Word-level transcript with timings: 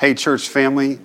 Hey, 0.00 0.14
church 0.14 0.48
family. 0.48 0.98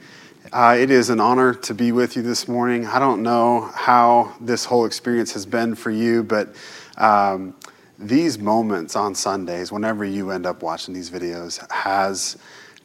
Uh, 0.52 0.76
it 0.80 0.90
is 0.90 1.12
an 1.12 1.20
honor 1.20 1.54
to 1.54 1.76
be 1.76 1.92
with 1.92 2.16
you 2.16 2.24
this 2.24 2.48
morning. 2.48 2.88
I 2.88 2.98
don't 2.98 3.22
know 3.22 3.70
how 3.76 4.34
this 4.42 4.66
whole 4.66 4.86
experience 4.86 5.32
has 5.34 5.46
been 5.46 5.76
for 5.76 5.92
you, 5.92 6.24
but 6.24 6.56
um, 6.98 7.54
these 8.00 8.40
moments 8.40 8.96
on 8.96 9.14
Sundays, 9.14 9.72
whenever 9.72 10.04
you 10.04 10.32
end 10.32 10.48
up 10.48 10.64
watching 10.64 10.96
these 10.96 11.12
videos, 11.12 11.64
has 11.72 12.38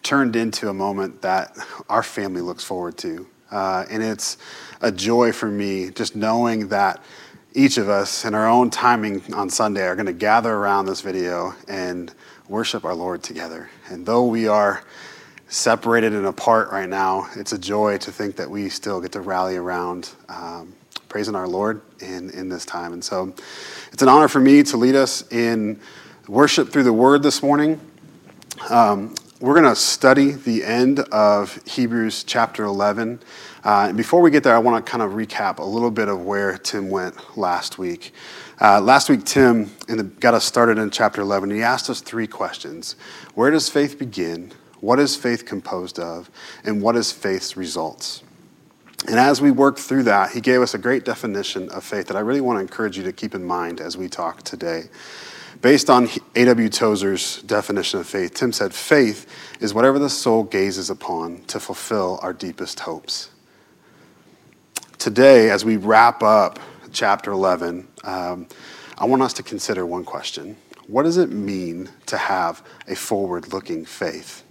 turned 0.03 0.37
into 0.37 0.69
a 0.69 0.75
moment 0.75 1.23
that 1.23 1.57
our 1.89 2.03
family 2.03 2.43
looks 2.43 2.63
forward 2.63 2.99
to. 2.99 3.27
Uh, 3.51 3.87
and 3.89 4.03
it's 4.03 4.37
a 4.83 4.93
joy 4.93 5.33
for 5.33 5.49
me 5.49 5.89
just 5.89 6.15
knowing 6.15 6.69
that 6.69 7.03
each 7.55 7.79
of 7.79 7.89
us 7.89 8.27
in 8.27 8.35
our 8.35 8.47
own 8.47 8.69
timing 8.69 9.23
on 9.33 9.49
Sunday 9.49 9.87
are 9.87 9.97
going 9.97 10.05
to 10.05 10.13
gather 10.13 10.53
around 10.53 10.85
this 10.85 11.01
video 11.01 11.55
and 11.67 12.13
worship 12.47 12.85
our 12.85 12.95
Lord 12.95 13.23
together. 13.23 13.71
And 13.89 14.05
though 14.05 14.27
we 14.27 14.47
are 14.49 14.85
separated 15.49 16.13
and 16.13 16.27
apart 16.27 16.71
right 16.71 16.89
now, 16.89 17.29
it's 17.37 17.53
a 17.53 17.59
joy 17.59 17.99
to 17.99 18.11
think 18.11 18.37
that 18.37 18.51
we 18.51 18.69
still 18.69 19.01
get 19.01 19.13
to 19.13 19.21
rally 19.21 19.57
around 19.57 20.11
um, 20.29 20.75
praising 21.09 21.35
our 21.35 21.47
Lord 21.47 21.81
in, 22.01 22.31
in 22.31 22.49
this 22.49 22.65
time. 22.65 22.93
And 22.93 23.05
so 23.05 23.35
it's 23.93 24.03
an 24.03 24.09
honor 24.09 24.29
for 24.29 24.41
me 24.41 24.63
to 24.65 24.77
lead 24.77 24.95
us 24.95 25.31
in 25.33 25.79
worship 26.27 26.71
through 26.71 26.85
the 26.85 26.93
Word 26.93 27.23
this 27.23 27.43
morning. 27.43 27.81
Um, 28.71 29.15
we're 29.41 29.61
going 29.61 29.73
to 29.73 29.77
study 29.77 30.31
the 30.31 30.65
end 30.65 31.01
of 31.01 31.63
Hebrews 31.67 32.25
chapter 32.25 32.65
11. 32.65 33.21
Uh, 33.63 33.87
and 33.89 33.97
before 33.97 34.21
we 34.23 34.31
get 34.31 34.43
there, 34.43 34.55
I 34.55 34.59
want 34.59 34.85
to 34.85 34.91
kind 34.91 35.03
of 35.03 35.13
recap 35.13 35.59
a 35.59 35.65
little 35.65 35.91
bit 35.91 36.09
of 36.09 36.25
where 36.25 36.57
Tim 36.57 36.89
went 36.89 37.37
last 37.37 37.79
week. 37.79 38.13
Uh, 38.61 38.81
last 38.81 39.09
week, 39.09 39.25
Tim 39.25 39.71
the, 39.87 40.05
got 40.05 40.35
us 40.35 40.45
started 40.45 40.79
in 40.79 40.91
chapter 40.91 41.21
11. 41.21 41.51
He 41.51 41.63
asked 41.63 41.91
us 41.91 42.01
three 42.01 42.27
questions 42.27 42.97
Where 43.35 43.51
does 43.51 43.69
faith 43.69 43.99
begin? 43.99 44.53
What 44.85 45.01
is 45.01 45.17
faith 45.17 45.47
composed 45.47 45.99
of? 45.99 46.31
And 46.63 46.83
what 46.83 46.95
is 46.95 47.11
faith's 47.11 47.57
results? 47.57 48.23
And 49.09 49.19
as 49.19 49.41
we 49.41 49.51
worked 49.51 49.79
through 49.79 50.03
that, 50.03 50.33
he 50.33 50.43
gave 50.43 50.61
us 50.61 50.75
a 50.75 50.79
great 50.79 51.07
definition 51.07 51.71
of 51.71 51.85
faith 51.85 52.09
that 52.09 52.19
I 52.19 52.21
really 52.21 52.43
want 52.43 52.59
to 52.59 52.61
encourage 52.61 52.99
you 52.99 53.03
to 53.05 53.13
keep 53.13 53.35
in 53.35 53.43
mind 53.43 53.81
as 53.81 53.97
we 53.97 54.11
talk 54.11 54.43
today. 54.43 54.91
Based 55.63 55.89
on 55.89 56.11
A.W. 56.37 56.69
Tozer's 56.69 57.41
definition 57.45 57.99
of 57.99 58.07
faith, 58.07 58.35
Tim 58.35 58.53
said, 58.53 58.75
Faith 58.75 59.27
is 59.59 59.73
whatever 59.73 59.99
the 59.99 60.11
soul 60.11 60.45
gazes 60.45 60.91
upon 60.91 61.45
to 61.45 61.59
fulfill 61.59 62.21
our 62.21 62.35
deepest 62.35 62.81
hopes. 62.81 63.31
Today, 64.99 65.49
as 65.49 65.65
we 65.65 65.79
wrap 65.79 66.23
up 66.23 66.59
chapter 66.93 67.33
11, 67.33 67.89
um, 68.05 68.47
I 68.99 69.07
want 69.07 69.23
us 69.23 69.33
to 69.35 69.43
consider 69.43 69.87
one 69.87 70.05
question 70.05 70.59
What 70.89 71.05
does 71.05 71.17
it 71.17 71.31
mean 71.31 71.89
to 72.05 72.19
have 72.19 72.63
a 72.87 72.95
forward 72.95 73.51
looking 73.51 73.87
faith? 73.87 74.44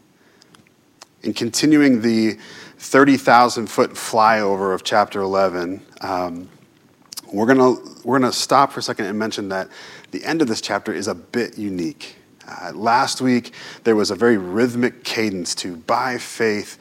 In 1.24 1.34
continuing 1.34 2.02
the 2.02 2.38
30,000 2.80 3.68
foot 3.68 3.92
flyover 3.92 4.76
of 4.76 4.84
chapter 4.84 5.22
11, 5.22 5.82
um, 6.02 6.50
we're 7.32 7.46
going 7.46 7.82
we're 8.04 8.20
gonna 8.20 8.34
stop 8.34 8.74
for 8.74 8.82
a 8.82 8.84
second 8.84 9.06
and 9.06 9.18
mention 9.18 9.48
that 9.48 9.70
the 10.12 10.24
end 10.26 10.42
of 10.42 10.50
this 10.50 10.60
chapter 10.60 10.92
is 10.92 11.08
a 11.08 11.16
bit 11.16 11.58
unique. 11.58 12.18
Uh, 12.46 12.74
last 12.76 13.22
week, 13.22 13.54
there 13.86 13.96
was 13.96 14.12
a 14.12 14.16
very 14.16 14.38
rhythmic 14.38 15.06
cadence 15.06 15.56
to 15.56 15.78
by 15.78 16.18
faith 16.18 16.78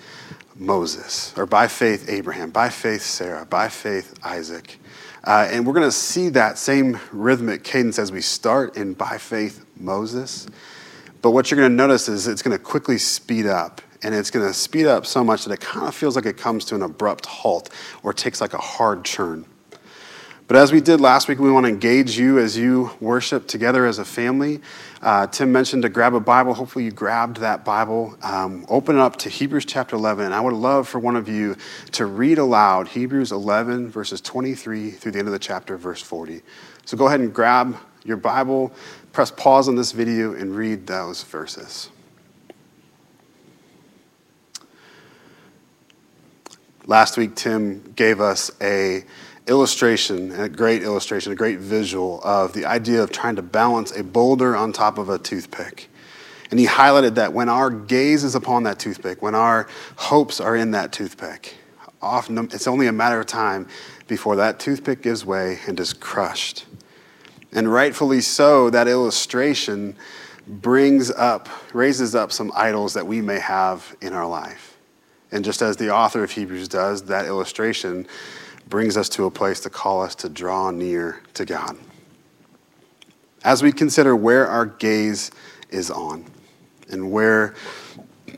Moses, 0.57 1.33
or 1.37 1.47
by 1.47 1.69
faith 1.69 2.09
Abraham, 2.09 2.51
by 2.51 2.69
faith 2.69 3.03
Sarah, 3.03 3.47
by 3.47 3.69
faith 3.69 4.13
Isaac. 4.25 4.77
Uh, 5.23 5.49
and 5.53 5.65
we're 5.65 5.73
going 5.73 5.87
to 5.87 5.93
see 5.93 6.31
that 6.31 6.59
same 6.59 6.99
rhythmic 7.13 7.63
cadence 7.63 7.97
as 8.01 8.11
we 8.11 8.21
start 8.21 8.77
in 8.77 8.93
by 8.93 9.19
faith 9.19 9.65
Moses. 9.79 10.49
But 11.23 11.31
what 11.31 11.51
you're 11.51 11.59
going 11.59 11.71
to 11.71 11.77
notice 11.77 12.09
is 12.09 12.27
it's 12.27 12.43
going 12.43 12.57
to 12.57 12.63
quickly 12.63 12.99
speed 12.99 13.47
up 13.47 13.81
and 14.03 14.15
it's 14.15 14.31
going 14.31 14.45
to 14.45 14.53
speed 14.53 14.87
up 14.87 15.07
so 15.07 15.23
much 15.23 15.45
that 15.45 15.53
it 15.53 15.61
kind 15.61 15.87
of 15.87 15.95
feels 15.95 16.17
like 16.17 16.27
it 16.27 16.37
comes 16.37 16.65
to 16.67 16.75
an 16.75 16.83
abrupt 16.83 17.27
halt 17.27 17.71
or 18.03 18.13
takes 18.13 18.41
like 18.41 18.53
a 18.53 18.59
hard 18.59 19.05
turn. 19.05 19.47
But 20.49 20.57
as 20.57 20.73
we 20.73 20.81
did 20.81 21.01
last 21.01 21.29
week, 21.29 21.39
we 21.39 21.51
want 21.51 21.65
to 21.65 21.71
engage 21.71 22.19
you 22.19 22.39
as 22.39 22.59
you 22.59 22.91
worship 23.01 23.47
together 23.47 23.87
as 23.87 23.99
a 23.99 24.05
family. 24.05 24.61
Uh, 25.01 25.27
Tim 25.29 25.53
mentioned 25.53 25.83
to 25.85 25.89
grab 25.89 26.15
a 26.15 26.21
Bible. 26.21 26.53
Hopefully, 26.53 26.85
you 26.85 26.91
grabbed 26.91 27.39
that 27.39 27.65
Bible. 27.65 28.19
Um, 28.23 28.67
open 28.69 28.97
it 28.97 29.01
up 29.01 29.17
to 29.19 29.31
Hebrews 29.31 29.65
chapter 29.65 29.97
11. 29.97 30.27
And 30.27 30.35
I 30.35 30.41
would 30.41 30.53
love 30.53 30.89
for 30.89 30.99
one 30.99 31.17
of 31.17 31.29
you 31.29 31.57
to 31.93 32.07
read 32.07 32.39
aloud 32.39 32.89
Hebrews 32.89 33.33
11, 33.33 33.89
verses 33.89 34.21
23 34.21 34.91
through 34.91 35.13
the 35.13 35.21
end 35.21 35.29
of 35.29 35.33
the 35.33 35.39
chapter, 35.39 35.79
verse 35.79 36.03
40. 36.03 36.43
So 36.85 36.97
go 36.99 37.07
ahead 37.07 37.21
and 37.21 37.33
grab 37.33 37.79
your 38.05 38.17
Bible, 38.17 38.73
press 39.13 39.31
pause 39.31 39.69
on 39.69 39.77
this 39.77 39.93
video, 39.93 40.35
and 40.35 40.55
read 40.55 40.87
those 40.87 41.23
verses. 41.23 41.91
Last 46.87 47.17
week, 47.17 47.37
Tim 47.37 47.93
gave 47.95 48.21
us 48.21 48.51
a 48.61 49.05
illustration, 49.47 50.33
a 50.33 50.49
great 50.49 50.83
illustration, 50.83 51.33
a 51.33 51.37
great 51.37 51.59
visual 51.59 52.21
of 52.23 52.53
the 52.53 52.65
idea 52.65 53.03
of 53.03 53.11
trying 53.11 53.37
to 53.37 53.43
balance 53.43 53.97
a 53.97 54.03
boulder 54.03 54.57
on 54.57 54.73
top 54.73 54.99
of 54.99 55.09
a 55.09 55.19
toothpick. 55.19 55.89
And 56.51 56.61
he 56.61 56.67
highlighted 56.67 57.15
that 57.15 57.33
when 57.33 57.49
our 57.49 57.71
gaze 57.71 58.25
is 58.25 58.35
upon 58.35 58.65
that 58.65 58.79
toothpick, 58.79 59.23
when 59.23 59.35
our 59.35 59.69
hopes 59.97 60.41
are 60.41 60.55
in 60.55 60.73
that 60.73 60.93
toothpick, 60.93 61.55
often 62.01 62.37
it's 62.53 62.67
only 62.67 62.89
a 62.89 62.93
matter 62.93 63.21
of 63.21 63.27
time 63.27 63.69
before 64.07 64.37
that 64.37 64.61
toothpick 64.61 65.03
gives 65.03 65.25
way 65.25 65.61
and 65.67 65.79
is 65.81 65.93
crushed. 65.93 66.67
And 67.53 67.71
rightfully 67.71 68.21
so, 68.23 68.71
that 68.71 68.89
illustration 68.89 69.97
brings 70.47 71.11
up, 71.11 71.49
raises 71.73 72.15
up 72.15 72.33
some 72.33 72.51
idols 72.55 72.95
that 72.95 73.07
we 73.07 73.21
may 73.21 73.39
have 73.39 73.95
in 74.01 74.13
our 74.13 74.27
life. 74.27 74.79
And 75.31 75.45
just 75.45 75.63
as 75.63 75.77
the 75.77 75.91
author 75.91 76.25
of 76.25 76.31
Hebrews 76.31 76.69
does, 76.69 77.03
that 77.05 77.27
illustration 77.27 78.07
brings 78.69 78.97
us 78.97 79.09
to 79.11 79.27
a 79.27 79.31
place 79.31 79.61
to 79.61 79.71
call 79.71 80.03
us 80.03 80.15
to 80.17 80.29
draw 80.29 80.71
near 80.71 81.21
to 81.35 81.45
God. 81.45 81.77
As 83.45 83.63
we 83.63 83.73
consider 83.73 84.15
where 84.15 84.47
our 84.47 84.67
gaze 84.67 85.31
is 85.71 85.91
on 85.91 86.25
and 86.91 87.11
where 87.11 87.55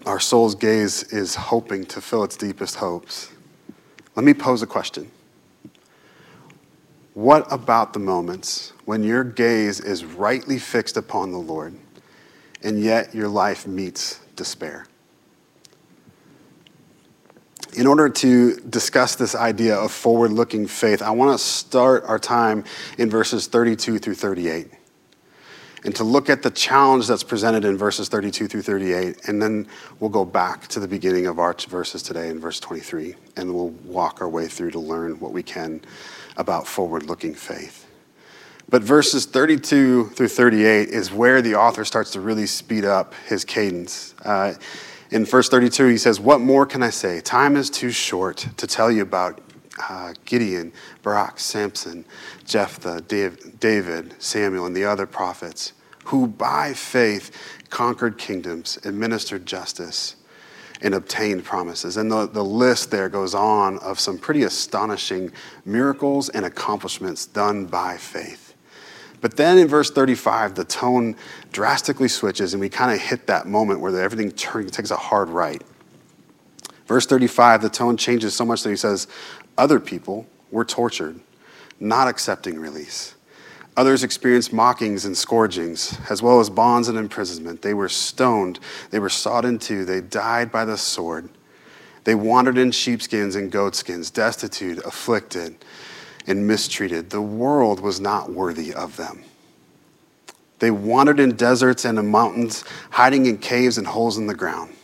our 0.06 0.20
soul's 0.20 0.54
gaze 0.54 1.02
is 1.04 1.34
hoping 1.34 1.84
to 1.86 2.00
fill 2.00 2.24
its 2.24 2.36
deepest 2.36 2.76
hopes, 2.76 3.30
let 4.16 4.24
me 4.24 4.34
pose 4.34 4.62
a 4.62 4.66
question. 4.66 5.10
What 7.14 7.50
about 7.52 7.92
the 7.92 8.00
moments 8.00 8.72
when 8.84 9.04
your 9.04 9.24
gaze 9.24 9.80
is 9.80 10.04
rightly 10.04 10.58
fixed 10.58 10.96
upon 10.96 11.32
the 11.32 11.38
Lord 11.38 11.76
and 12.62 12.82
yet 12.82 13.14
your 13.14 13.28
life 13.28 13.66
meets 13.66 14.20
despair? 14.36 14.86
in 17.76 17.86
order 17.86 18.08
to 18.08 18.56
discuss 18.60 19.16
this 19.16 19.34
idea 19.34 19.76
of 19.76 19.90
forward 19.90 20.32
looking 20.32 20.66
faith, 20.66 21.02
I 21.02 21.10
want 21.10 21.38
to 21.38 21.44
start 21.44 22.04
our 22.04 22.18
time 22.18 22.64
in 22.98 23.10
verses 23.10 23.46
32 23.46 23.98
through 23.98 24.14
38 24.14 24.68
and 25.84 25.94
to 25.96 26.04
look 26.04 26.30
at 26.30 26.42
the 26.42 26.50
challenge 26.50 27.06
that's 27.06 27.22
presented 27.22 27.64
in 27.64 27.76
verses 27.76 28.08
32 28.08 28.48
through 28.48 28.62
38. 28.62 29.28
And 29.28 29.40
then 29.42 29.66
we'll 30.00 30.10
go 30.10 30.24
back 30.24 30.66
to 30.68 30.80
the 30.80 30.88
beginning 30.88 31.26
of 31.26 31.38
our 31.38 31.54
verses 31.68 32.02
today 32.02 32.30
in 32.30 32.40
verse 32.40 32.58
23, 32.58 33.14
and 33.36 33.54
we'll 33.54 33.68
walk 33.84 34.22
our 34.22 34.28
way 34.28 34.46
through 34.46 34.70
to 34.70 34.78
learn 34.78 35.20
what 35.20 35.32
we 35.32 35.42
can 35.42 35.82
about 36.36 36.66
forward 36.66 37.04
looking 37.04 37.34
faith. 37.34 37.86
But 38.68 38.82
verses 38.82 39.26
32 39.26 40.10
through 40.10 40.28
38 40.28 40.88
is 40.88 41.12
where 41.12 41.42
the 41.42 41.54
author 41.54 41.84
starts 41.84 42.10
to 42.12 42.20
really 42.20 42.46
speed 42.46 42.84
up 42.84 43.14
his 43.26 43.44
cadence. 43.44 44.14
Uh, 44.24 44.54
in 45.10 45.24
verse 45.24 45.48
32, 45.48 45.88
he 45.88 45.98
says, 45.98 46.18
What 46.18 46.40
more 46.40 46.66
can 46.66 46.82
I 46.82 46.90
say? 46.90 47.20
Time 47.20 47.56
is 47.56 47.70
too 47.70 47.90
short 47.90 48.48
to 48.56 48.66
tell 48.66 48.90
you 48.90 49.02
about 49.02 49.40
uh, 49.88 50.14
Gideon, 50.24 50.72
Barak, 51.02 51.38
Samson, 51.38 52.04
Jephthah, 52.46 53.02
David, 53.02 54.14
Samuel, 54.18 54.66
and 54.66 54.74
the 54.74 54.84
other 54.84 55.06
prophets 55.06 55.72
who 56.04 56.26
by 56.26 56.72
faith 56.72 57.30
conquered 57.70 58.18
kingdoms, 58.18 58.78
administered 58.84 59.46
justice, 59.46 60.16
and 60.82 60.94
obtained 60.94 61.44
promises. 61.44 61.96
And 61.96 62.10
the, 62.10 62.26
the 62.26 62.44
list 62.44 62.90
there 62.90 63.08
goes 63.08 63.34
on 63.34 63.78
of 63.78 64.00
some 64.00 64.18
pretty 64.18 64.42
astonishing 64.42 65.32
miracles 65.64 66.28
and 66.28 66.44
accomplishments 66.44 67.26
done 67.26 67.66
by 67.66 67.96
faith. 67.96 68.54
But 69.20 69.36
then 69.36 69.56
in 69.56 69.68
verse 69.68 69.90
35, 69.90 70.54
the 70.54 70.64
tone 70.64 71.16
drastically 71.50 72.08
switches, 72.08 72.52
and 72.52 72.60
we 72.60 72.68
kind 72.68 72.92
of 72.92 73.00
hit 73.00 73.26
that 73.28 73.46
moment 73.46 73.80
where 73.80 73.98
everything 73.98 74.30
turns, 74.32 74.70
takes 74.70 74.90
a 74.90 74.96
hard 74.96 75.30
right. 75.30 75.62
Verse 76.86 77.06
35, 77.06 77.62
the 77.62 77.70
tone 77.70 77.96
changes 77.96 78.34
so 78.34 78.44
much 78.44 78.62
that 78.62 78.70
he 78.70 78.76
says, 78.76 79.08
Other 79.56 79.80
people 79.80 80.26
were 80.50 80.64
tortured, 80.64 81.18
not 81.80 82.06
accepting 82.06 82.58
release. 82.58 83.13
Others 83.76 84.04
experienced 84.04 84.52
mockings 84.52 85.04
and 85.04 85.16
scourgings, 85.16 85.98
as 86.08 86.22
well 86.22 86.38
as 86.38 86.48
bonds 86.48 86.88
and 86.88 86.96
imprisonment. 86.96 87.62
They 87.62 87.74
were 87.74 87.88
stoned, 87.88 88.60
they 88.90 89.00
were 89.00 89.08
sawed 89.08 89.44
in 89.44 89.58
two, 89.58 89.84
they 89.84 90.00
died 90.00 90.52
by 90.52 90.64
the 90.64 90.78
sword. 90.78 91.28
They 92.04 92.14
wandered 92.14 92.58
in 92.58 92.70
sheepskins 92.70 93.34
and 93.34 93.50
goatskins, 93.50 94.10
destitute, 94.10 94.78
afflicted 94.84 95.56
and 96.26 96.46
mistreated. 96.46 97.10
The 97.10 97.22
world 97.22 97.80
was 97.80 98.00
not 98.00 98.30
worthy 98.30 98.72
of 98.72 98.96
them. 98.96 99.24
They 100.60 100.70
wandered 100.70 101.18
in 101.18 101.36
deserts 101.36 101.84
and 101.84 101.98
in 101.98 102.06
mountains, 102.06 102.64
hiding 102.90 103.26
in 103.26 103.38
caves 103.38 103.76
and 103.76 103.86
holes 103.86 104.18
in 104.18 104.26
the 104.26 104.34
ground. 104.34 104.74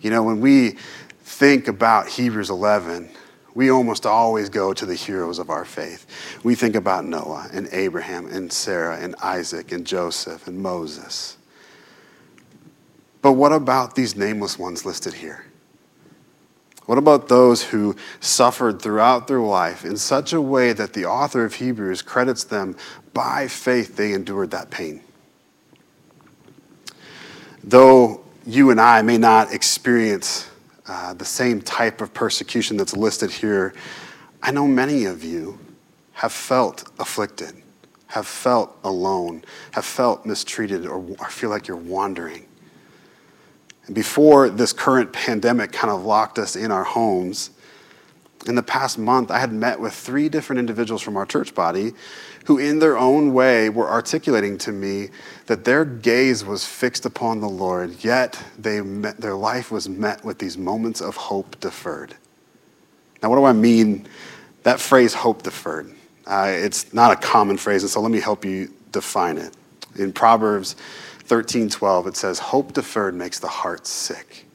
You 0.00 0.10
know, 0.10 0.22
when 0.22 0.40
we 0.40 0.76
think 1.24 1.66
about 1.66 2.08
Hebrews 2.08 2.50
11, 2.50 3.10
we 3.54 3.70
almost 3.70 4.06
always 4.06 4.48
go 4.48 4.72
to 4.72 4.86
the 4.86 4.94
heroes 4.94 5.38
of 5.38 5.50
our 5.50 5.64
faith. 5.64 6.06
We 6.44 6.54
think 6.54 6.76
about 6.76 7.04
Noah 7.04 7.48
and 7.52 7.68
Abraham 7.72 8.26
and 8.26 8.52
Sarah 8.52 8.98
and 8.98 9.14
Isaac 9.22 9.72
and 9.72 9.86
Joseph 9.86 10.46
and 10.46 10.58
Moses. 10.58 11.36
But 13.22 13.32
what 13.32 13.52
about 13.52 13.94
these 13.94 14.16
nameless 14.16 14.58
ones 14.58 14.84
listed 14.84 15.14
here? 15.14 15.44
What 16.86 16.96
about 16.96 17.28
those 17.28 17.62
who 17.62 17.96
suffered 18.20 18.80
throughout 18.80 19.26
their 19.26 19.40
life 19.40 19.84
in 19.84 19.98
such 19.98 20.32
a 20.32 20.40
way 20.40 20.72
that 20.72 20.94
the 20.94 21.04
author 21.04 21.44
of 21.44 21.54
Hebrews 21.54 22.00
credits 22.00 22.44
them 22.44 22.76
by 23.12 23.46
faith 23.46 23.96
they 23.96 24.14
endured 24.14 24.52
that 24.52 24.70
pain? 24.70 25.02
Though 27.62 28.24
you 28.46 28.70
and 28.70 28.80
I 28.80 29.02
may 29.02 29.18
not 29.18 29.52
experience 29.52 30.48
uh, 30.88 31.14
the 31.14 31.24
same 31.24 31.60
type 31.60 32.00
of 32.00 32.12
persecution 32.14 32.76
that's 32.76 32.96
listed 32.96 33.30
here, 33.30 33.74
I 34.42 34.50
know 34.50 34.66
many 34.66 35.04
of 35.04 35.22
you 35.22 35.58
have 36.12 36.32
felt 36.32 36.90
afflicted, 36.98 37.52
have 38.06 38.26
felt 38.26 38.76
alone, 38.84 39.44
have 39.72 39.84
felt 39.84 40.24
mistreated, 40.24 40.86
or, 40.86 40.98
or 41.18 41.28
feel 41.28 41.50
like 41.50 41.68
you're 41.68 41.76
wandering. 41.76 42.46
And 43.86 43.94
before 43.94 44.48
this 44.48 44.72
current 44.72 45.12
pandemic 45.12 45.72
kind 45.72 45.92
of 45.92 46.04
locked 46.04 46.38
us 46.38 46.56
in 46.56 46.70
our 46.70 46.84
homes, 46.84 47.50
in 48.46 48.54
the 48.54 48.62
past 48.62 48.98
month, 48.98 49.30
I 49.30 49.38
had 49.38 49.52
met 49.52 49.80
with 49.80 49.92
three 49.92 50.28
different 50.28 50.60
individuals 50.60 51.02
from 51.02 51.16
our 51.16 51.26
church 51.26 51.54
body 51.54 51.92
who, 52.44 52.58
in 52.58 52.78
their 52.78 52.96
own 52.96 53.34
way, 53.34 53.68
were 53.68 53.88
articulating 53.88 54.56
to 54.58 54.72
me 54.72 55.08
that 55.46 55.64
their 55.64 55.84
gaze 55.84 56.44
was 56.44 56.64
fixed 56.64 57.04
upon 57.04 57.40
the 57.40 57.48
Lord, 57.48 58.02
yet 58.04 58.42
they 58.58 58.80
met, 58.80 59.18
their 59.18 59.34
life 59.34 59.70
was 59.70 59.88
met 59.88 60.24
with 60.24 60.38
these 60.38 60.56
moments 60.56 61.00
of 61.00 61.16
hope 61.16 61.58
deferred. 61.60 62.14
Now, 63.22 63.30
what 63.30 63.36
do 63.36 63.44
I 63.44 63.52
mean? 63.52 64.06
That 64.62 64.80
phrase, 64.80 65.14
hope 65.14 65.42
deferred. 65.42 65.92
Uh, 66.26 66.48
it's 66.48 66.92
not 66.94 67.10
a 67.10 67.16
common 67.16 67.56
phrase, 67.56 67.82
and 67.82 67.90
so 67.90 68.00
let 68.00 68.10
me 68.10 68.20
help 68.20 68.44
you 68.44 68.72
define 68.92 69.38
it. 69.38 69.54
In 69.96 70.12
Proverbs 70.12 70.76
13 71.24 71.68
12, 71.68 72.06
it 72.06 72.16
says, 72.16 72.38
Hope 72.38 72.72
deferred 72.72 73.14
makes 73.14 73.40
the 73.40 73.48
heart 73.48 73.86
sick. 73.86 74.47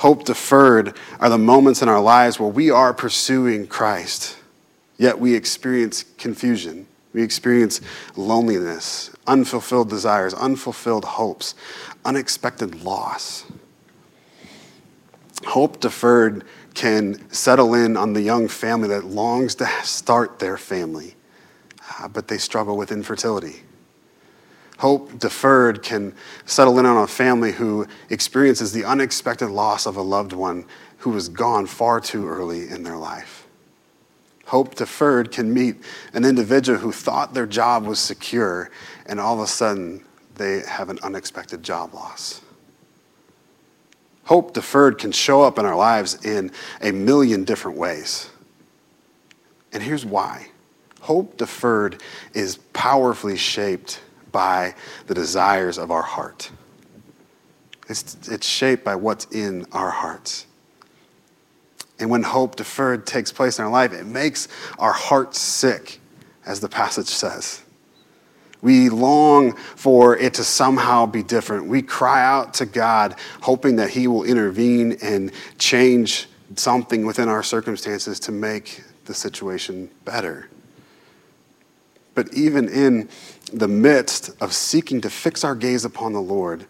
Hope 0.00 0.24
deferred 0.24 0.96
are 1.18 1.28
the 1.28 1.36
moments 1.36 1.82
in 1.82 1.88
our 1.90 2.00
lives 2.00 2.40
where 2.40 2.48
we 2.48 2.70
are 2.70 2.94
pursuing 2.94 3.66
Christ, 3.66 4.34
yet 4.96 5.18
we 5.18 5.34
experience 5.34 6.06
confusion. 6.16 6.86
We 7.12 7.22
experience 7.22 7.82
loneliness, 8.16 9.10
unfulfilled 9.26 9.90
desires, 9.90 10.32
unfulfilled 10.32 11.04
hopes, 11.04 11.54
unexpected 12.02 12.82
loss. 12.82 13.44
Hope 15.46 15.80
deferred 15.80 16.44
can 16.72 17.30
settle 17.30 17.74
in 17.74 17.98
on 17.98 18.14
the 18.14 18.22
young 18.22 18.48
family 18.48 18.88
that 18.88 19.04
longs 19.04 19.54
to 19.56 19.68
start 19.82 20.38
their 20.38 20.56
family, 20.56 21.14
uh, 21.98 22.08
but 22.08 22.26
they 22.26 22.38
struggle 22.38 22.78
with 22.78 22.90
infertility. 22.90 23.64
Hope 24.80 25.18
deferred 25.18 25.82
can 25.82 26.14
settle 26.46 26.78
in 26.78 26.86
on 26.86 26.96
a 26.96 27.06
family 27.06 27.52
who 27.52 27.86
experiences 28.08 28.72
the 28.72 28.86
unexpected 28.86 29.50
loss 29.50 29.84
of 29.84 29.98
a 29.98 30.00
loved 30.00 30.32
one 30.32 30.64
who 30.96 31.10
was 31.10 31.28
gone 31.28 31.66
far 31.66 32.00
too 32.00 32.26
early 32.26 32.66
in 32.70 32.82
their 32.82 32.96
life. 32.96 33.46
Hope 34.46 34.76
deferred 34.76 35.32
can 35.32 35.52
meet 35.52 35.76
an 36.14 36.24
individual 36.24 36.78
who 36.78 36.92
thought 36.92 37.34
their 37.34 37.44
job 37.44 37.84
was 37.84 37.98
secure 37.98 38.70
and 39.04 39.20
all 39.20 39.34
of 39.34 39.40
a 39.40 39.46
sudden 39.46 40.02
they 40.36 40.60
have 40.60 40.88
an 40.88 40.98
unexpected 41.02 41.62
job 41.62 41.92
loss. 41.92 42.40
Hope 44.24 44.54
deferred 44.54 44.96
can 44.96 45.12
show 45.12 45.42
up 45.42 45.58
in 45.58 45.66
our 45.66 45.76
lives 45.76 46.24
in 46.24 46.52
a 46.80 46.90
million 46.90 47.44
different 47.44 47.76
ways. 47.76 48.30
And 49.74 49.82
here's 49.82 50.06
why 50.06 50.46
hope 51.02 51.36
deferred 51.36 52.00
is 52.32 52.56
powerfully 52.72 53.36
shaped 53.36 54.00
by 54.32 54.74
the 55.06 55.14
desires 55.14 55.78
of 55.78 55.90
our 55.90 56.02
heart. 56.02 56.50
It's, 57.88 58.28
it's 58.28 58.46
shaped 58.46 58.84
by 58.84 58.94
what's 58.94 59.26
in 59.26 59.66
our 59.72 59.90
hearts. 59.90 60.46
And 61.98 62.08
when 62.08 62.22
hope 62.22 62.56
deferred 62.56 63.06
takes 63.06 63.30
place 63.30 63.58
in 63.58 63.64
our 63.64 63.70
life, 63.70 63.92
it 63.92 64.06
makes 64.06 64.48
our 64.78 64.92
hearts 64.92 65.38
sick, 65.38 66.00
as 66.46 66.60
the 66.60 66.68
passage 66.68 67.08
says. 67.08 67.62
We 68.62 68.88
long 68.90 69.56
for 69.56 70.16
it 70.16 70.34
to 70.34 70.44
somehow 70.44 71.06
be 71.06 71.22
different. 71.22 71.66
We 71.66 71.82
cry 71.82 72.22
out 72.22 72.54
to 72.54 72.66
God, 72.66 73.16
hoping 73.40 73.76
that 73.76 73.90
He 73.90 74.06
will 74.06 74.24
intervene 74.24 74.98
and 75.02 75.32
change 75.58 76.28
something 76.56 77.06
within 77.06 77.28
our 77.28 77.42
circumstances 77.42 78.20
to 78.20 78.32
make 78.32 78.82
the 79.04 79.14
situation 79.14 79.90
better. 80.04 80.48
But 82.14 82.34
even 82.34 82.68
in 82.68 83.08
the 83.52 83.68
midst 83.68 84.30
of 84.40 84.52
seeking 84.52 85.00
to 85.02 85.10
fix 85.10 85.44
our 85.44 85.54
gaze 85.54 85.84
upon 85.84 86.12
the 86.12 86.20
Lord, 86.20 86.66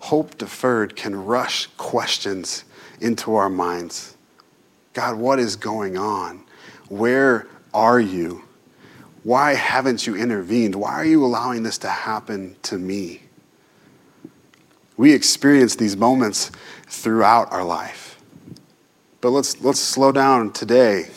hope 0.00 0.36
deferred 0.38 0.96
can 0.96 1.16
rush 1.16 1.66
questions 1.76 2.64
into 3.00 3.34
our 3.34 3.48
minds. 3.48 4.16
God, 4.92 5.16
what 5.16 5.38
is 5.38 5.56
going 5.56 5.96
on? 5.96 6.44
Where 6.88 7.46
are 7.72 8.00
you? 8.00 8.44
Why 9.24 9.54
haven't 9.54 10.06
you 10.06 10.14
intervened? 10.14 10.74
Why 10.74 10.92
are 10.92 11.04
you 11.04 11.24
allowing 11.24 11.62
this 11.62 11.78
to 11.78 11.88
happen 11.88 12.56
to 12.62 12.78
me? 12.78 13.22
We 14.96 15.12
experience 15.12 15.74
these 15.74 15.96
moments 15.96 16.52
throughout 16.86 17.50
our 17.50 17.64
life. 17.64 18.20
But 19.20 19.30
let's, 19.30 19.60
let's 19.62 19.80
slow 19.80 20.12
down 20.12 20.52
today. 20.52 21.08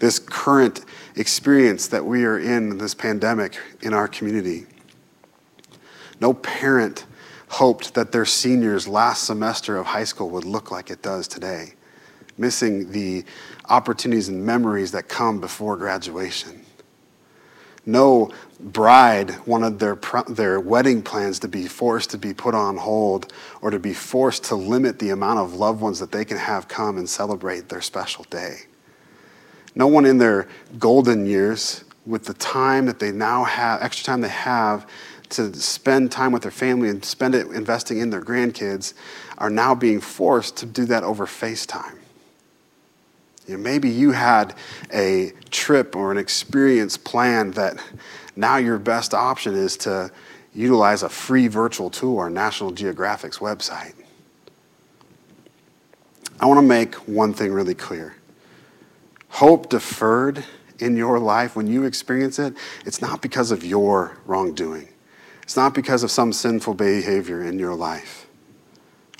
This 0.00 0.18
current 0.18 0.84
experience 1.14 1.86
that 1.88 2.04
we 2.04 2.24
are 2.24 2.38
in 2.38 2.78
this 2.78 2.94
pandemic 2.94 3.58
in 3.82 3.94
our 3.94 4.08
community. 4.08 4.66
No 6.20 6.34
parent 6.34 7.06
hoped 7.48 7.94
that 7.94 8.10
their 8.10 8.24
seniors' 8.24 8.88
last 8.88 9.24
semester 9.24 9.76
of 9.76 9.86
high 9.86 10.04
school 10.04 10.30
would 10.30 10.44
look 10.44 10.70
like 10.70 10.90
it 10.90 11.02
does 11.02 11.28
today, 11.28 11.74
missing 12.38 12.90
the 12.92 13.24
opportunities 13.68 14.28
and 14.28 14.44
memories 14.44 14.92
that 14.92 15.08
come 15.08 15.40
before 15.40 15.76
graduation. 15.76 16.64
No 17.84 18.30
bride 18.58 19.46
wanted 19.46 19.78
their, 19.78 19.98
their 20.28 20.60
wedding 20.60 21.02
plans 21.02 21.38
to 21.40 21.48
be 21.48 21.66
forced 21.66 22.10
to 22.10 22.18
be 22.18 22.32
put 22.32 22.54
on 22.54 22.76
hold 22.76 23.32
or 23.60 23.70
to 23.70 23.78
be 23.78 23.94
forced 23.94 24.44
to 24.44 24.54
limit 24.54 24.98
the 24.98 25.10
amount 25.10 25.40
of 25.40 25.54
loved 25.54 25.80
ones 25.80 25.98
that 25.98 26.12
they 26.12 26.24
can 26.24 26.36
have 26.36 26.68
come 26.68 26.98
and 26.98 27.08
celebrate 27.08 27.68
their 27.68 27.80
special 27.80 28.24
day. 28.30 28.60
No 29.74 29.86
one 29.86 30.04
in 30.04 30.18
their 30.18 30.48
golden 30.78 31.26
years, 31.26 31.84
with 32.06 32.24
the 32.24 32.34
time 32.34 32.86
that 32.86 32.98
they 32.98 33.12
now 33.12 33.44
have, 33.44 33.82
extra 33.82 34.04
time 34.04 34.20
they 34.20 34.28
have 34.28 34.88
to 35.30 35.54
spend 35.54 36.10
time 36.10 36.32
with 36.32 36.42
their 36.42 36.50
family 36.50 36.88
and 36.88 37.04
spend 37.04 37.34
it 37.34 37.46
investing 37.48 37.98
in 37.98 38.10
their 38.10 38.22
grandkids, 38.22 38.94
are 39.38 39.50
now 39.50 39.74
being 39.74 40.00
forced 40.00 40.56
to 40.56 40.66
do 40.66 40.84
that 40.86 41.04
over 41.04 41.24
FaceTime. 41.24 41.96
You 43.46 43.56
know, 43.56 43.62
maybe 43.62 43.88
you 43.88 44.12
had 44.12 44.54
a 44.92 45.32
trip 45.50 45.94
or 45.94 46.10
an 46.10 46.18
experience 46.18 46.96
planned 46.96 47.54
that 47.54 47.82
now 48.36 48.56
your 48.56 48.78
best 48.78 49.14
option 49.14 49.54
is 49.54 49.76
to 49.78 50.10
utilize 50.54 51.02
a 51.02 51.08
free 51.08 51.46
virtual 51.46 51.90
tour 51.90 52.26
on 52.26 52.34
National 52.34 52.70
Geographic's 52.70 53.38
website. 53.38 53.94
I 56.40 56.46
want 56.46 56.58
to 56.58 56.66
make 56.66 56.94
one 57.06 57.34
thing 57.34 57.52
really 57.52 57.74
clear 57.74 58.16
hope 59.30 59.70
deferred 59.70 60.44
in 60.78 60.96
your 60.96 61.18
life, 61.18 61.56
when 61.56 61.66
you 61.66 61.84
experience 61.84 62.38
it, 62.38 62.54
it's 62.84 63.00
not 63.00 63.22
because 63.22 63.50
of 63.50 63.64
your 63.64 64.16
wrongdoing. 64.26 64.88
It's 65.42 65.56
not 65.56 65.74
because 65.74 66.02
of 66.02 66.10
some 66.10 66.32
sinful 66.32 66.74
behavior 66.74 67.42
in 67.42 67.58
your 67.58 67.74
life. 67.74 68.26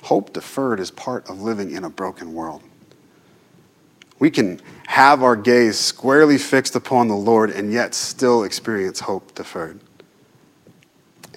Hope 0.03 0.33
deferred 0.33 0.79
is 0.79 0.91
part 0.91 1.29
of 1.29 1.41
living 1.41 1.71
in 1.71 1.83
a 1.83 1.89
broken 1.89 2.33
world. 2.33 2.63
We 4.19 4.29
can 4.29 4.59
have 4.87 5.23
our 5.23 5.35
gaze 5.35 5.79
squarely 5.79 6.37
fixed 6.37 6.75
upon 6.75 7.07
the 7.07 7.15
Lord 7.15 7.49
and 7.49 7.71
yet 7.71 7.93
still 7.93 8.43
experience 8.43 8.99
hope 8.99 9.33
deferred. 9.35 9.79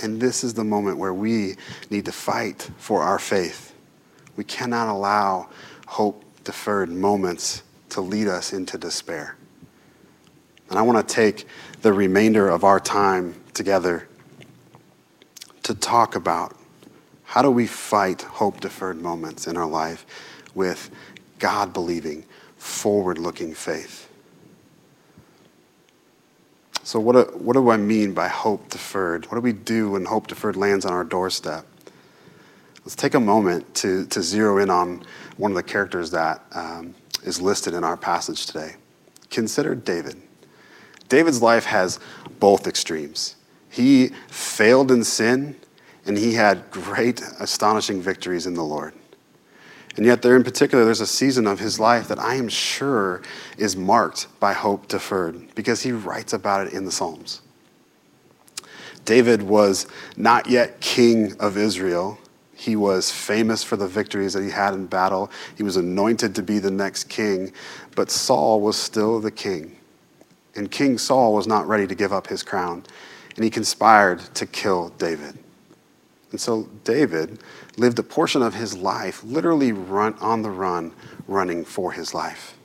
And 0.02 0.20
this 0.20 0.44
is 0.44 0.54
the 0.54 0.64
moment 0.64 0.98
where 0.98 1.14
we 1.14 1.54
need 1.90 2.04
to 2.06 2.12
fight 2.12 2.70
for 2.78 3.02
our 3.02 3.18
faith. 3.18 3.74
We 4.36 4.44
cannot 4.44 4.88
allow 4.88 5.48
hope 5.86 6.24
deferred 6.42 6.90
moments 6.90 7.62
to 7.94 8.00
lead 8.00 8.26
us 8.26 8.52
into 8.52 8.76
despair. 8.76 9.36
And 10.68 10.78
I 10.78 10.82
want 10.82 11.06
to 11.06 11.14
take 11.14 11.46
the 11.82 11.92
remainder 11.92 12.48
of 12.48 12.64
our 12.64 12.80
time 12.80 13.40
together 13.52 14.08
to 15.62 15.74
talk 15.76 16.16
about 16.16 16.56
how 17.22 17.40
do 17.40 17.50
we 17.50 17.68
fight 17.68 18.22
hope 18.22 18.60
deferred 18.60 19.00
moments 19.00 19.46
in 19.46 19.56
our 19.56 19.66
life 19.66 20.04
with 20.56 20.90
God 21.38 21.72
believing, 21.72 22.24
forward 22.56 23.18
looking 23.18 23.54
faith. 23.54 24.08
So, 26.82 26.98
what 26.98 27.12
do, 27.12 27.38
what 27.38 27.52
do 27.52 27.70
I 27.70 27.76
mean 27.76 28.12
by 28.12 28.26
hope 28.26 28.70
deferred? 28.70 29.26
What 29.26 29.36
do 29.36 29.40
we 29.40 29.52
do 29.52 29.92
when 29.92 30.04
hope 30.04 30.26
deferred 30.26 30.56
lands 30.56 30.84
on 30.84 30.92
our 30.92 31.04
doorstep? 31.04 31.64
Let's 32.84 32.96
take 32.96 33.14
a 33.14 33.20
moment 33.20 33.72
to, 33.76 34.04
to 34.06 34.20
zero 34.20 34.58
in 34.58 34.68
on 34.68 35.04
one 35.36 35.52
of 35.52 35.54
the 35.54 35.62
characters 35.62 36.10
that 36.10 36.42
um, 36.52 36.94
is 37.24 37.40
listed 37.40 37.74
in 37.74 37.82
our 37.84 37.96
passage 37.96 38.46
today. 38.46 38.74
Consider 39.30 39.74
David. 39.74 40.16
David's 41.08 41.42
life 41.42 41.64
has 41.64 41.98
both 42.38 42.66
extremes. 42.66 43.36
He 43.68 44.10
failed 44.28 44.90
in 44.90 45.02
sin, 45.04 45.56
and 46.06 46.16
he 46.16 46.34
had 46.34 46.70
great, 46.70 47.22
astonishing 47.40 48.00
victories 48.00 48.46
in 48.46 48.54
the 48.54 48.64
Lord. 48.64 48.94
And 49.96 50.04
yet, 50.04 50.22
there 50.22 50.36
in 50.36 50.42
particular, 50.42 50.84
there's 50.84 51.00
a 51.00 51.06
season 51.06 51.46
of 51.46 51.60
his 51.60 51.78
life 51.78 52.08
that 52.08 52.18
I 52.18 52.34
am 52.34 52.48
sure 52.48 53.22
is 53.56 53.76
marked 53.76 54.26
by 54.40 54.52
hope 54.52 54.88
deferred 54.88 55.54
because 55.54 55.82
he 55.82 55.92
writes 55.92 56.32
about 56.32 56.66
it 56.66 56.72
in 56.72 56.84
the 56.84 56.92
Psalms. 56.92 57.42
David 59.04 59.42
was 59.42 59.86
not 60.16 60.48
yet 60.48 60.80
king 60.80 61.36
of 61.38 61.56
Israel. 61.56 62.18
He 62.56 62.76
was 62.76 63.10
famous 63.10 63.64
for 63.64 63.76
the 63.76 63.88
victories 63.88 64.32
that 64.34 64.42
he 64.42 64.50
had 64.50 64.74
in 64.74 64.86
battle. 64.86 65.30
He 65.56 65.62
was 65.62 65.76
anointed 65.76 66.34
to 66.36 66.42
be 66.42 66.58
the 66.58 66.70
next 66.70 67.04
king, 67.04 67.52
but 67.96 68.10
Saul 68.10 68.60
was 68.60 68.76
still 68.76 69.20
the 69.20 69.30
king. 69.30 69.76
And 70.54 70.70
King 70.70 70.98
Saul 70.98 71.34
was 71.34 71.46
not 71.46 71.66
ready 71.66 71.86
to 71.86 71.94
give 71.94 72.12
up 72.12 72.28
his 72.28 72.42
crown, 72.42 72.84
and 73.34 73.44
he 73.44 73.50
conspired 73.50 74.20
to 74.34 74.46
kill 74.46 74.90
David. 74.90 75.38
And 76.30 76.40
so 76.40 76.68
David 76.84 77.40
lived 77.76 77.98
a 77.98 78.02
portion 78.02 78.42
of 78.42 78.54
his 78.54 78.76
life 78.76 79.22
literally 79.24 79.72
run 79.72 80.14
on 80.14 80.42
the 80.42 80.50
run, 80.50 80.92
running 81.26 81.64
for 81.64 81.92
his 81.92 82.14
life. 82.14 82.56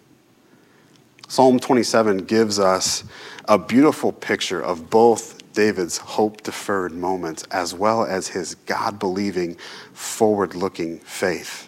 Psalm 1.27 1.60
27 1.60 2.17
gives 2.25 2.58
us 2.58 3.03
a 3.48 3.58
beautiful 3.58 4.12
picture 4.12 4.60
of 4.60 4.89
both 4.89 5.38
David's 5.53 5.98
hope 5.98 6.44
deferred 6.44 6.94
moments 6.94 7.44
as 7.51 7.74
well 7.74 8.03
as 8.06 8.27
his 8.27 8.56
God 8.56 9.00
believing, 9.00 9.56
forward 9.94 10.56
looking 10.56 11.00
faith. 11.00 11.68